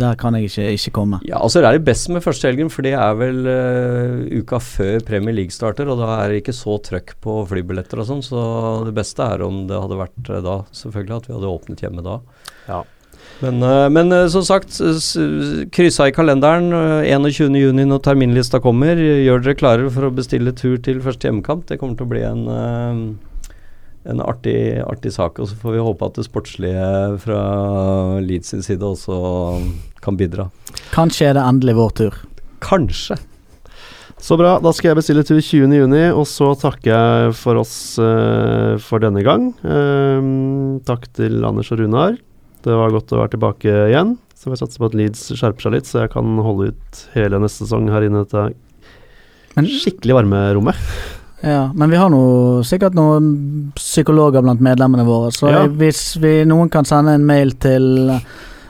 [0.00, 1.20] Der kan jeg ikke, ikke komme.
[1.26, 4.60] Ja, altså det er det best med første helgen, for det er vel uh, uka
[4.62, 8.24] før Premier League starter, og da er det ikke så trøkk på flybilletter og sånn,
[8.24, 8.42] så
[8.88, 12.04] det beste er om det hadde vært eh, da, selvfølgelig, at vi hadde åpnet hjemme
[12.04, 12.18] da.
[12.68, 12.82] Ja.
[13.42, 14.78] Men, eh, men eh, som sagt,
[15.74, 18.98] kryssa i kalenderen eh, 21.6 når terminlista kommer.
[18.98, 21.66] Gjør dere klare for å bestille tur til første hjemmekamp.
[21.68, 23.50] Det kommer til å bli en, eh,
[24.14, 25.40] en artig, artig sak.
[25.42, 26.88] Og så får vi håpe at det sportslige
[27.24, 27.42] fra
[28.24, 29.20] Leeds sin side også
[30.04, 30.50] kan bidra.
[30.94, 32.18] Kanskje er det endelig vår tur.
[32.64, 33.18] Kanskje.
[34.24, 34.54] Så bra.
[34.62, 39.20] Da skal jeg bestille tur 20.6, og så takker jeg for oss uh, for denne
[39.26, 39.50] gang.
[39.60, 42.16] Uh, takk til Anders og Runar.
[42.64, 44.14] Det var godt å være tilbake igjen.
[44.38, 47.38] Så vi satser på at Leeds skjerper seg litt, så jeg kan holde ut hele
[47.40, 48.46] neste sesong her inne i dette
[49.56, 50.80] Men, skikkelig varme rommet.
[51.44, 55.66] ja, men vi har noe, sikkert noen psykologer blant medlemmene våre, så Ja.
[55.68, 58.10] hvis vi, noen kan sende en mail til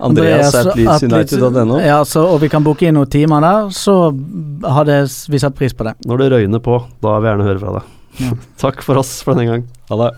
[0.04, 1.78] Andreas at at leedsunited.no.
[1.80, 4.10] Ja, så, og vi kan booke inn noen timer der, så
[4.66, 5.94] hadde vi satt pris på det.
[6.06, 7.90] Når det røyner på, da vil jeg gjerne høre fra deg.
[8.20, 8.30] Ja.
[8.66, 9.66] Takk for oss for denne gang.
[9.90, 10.12] Ha det.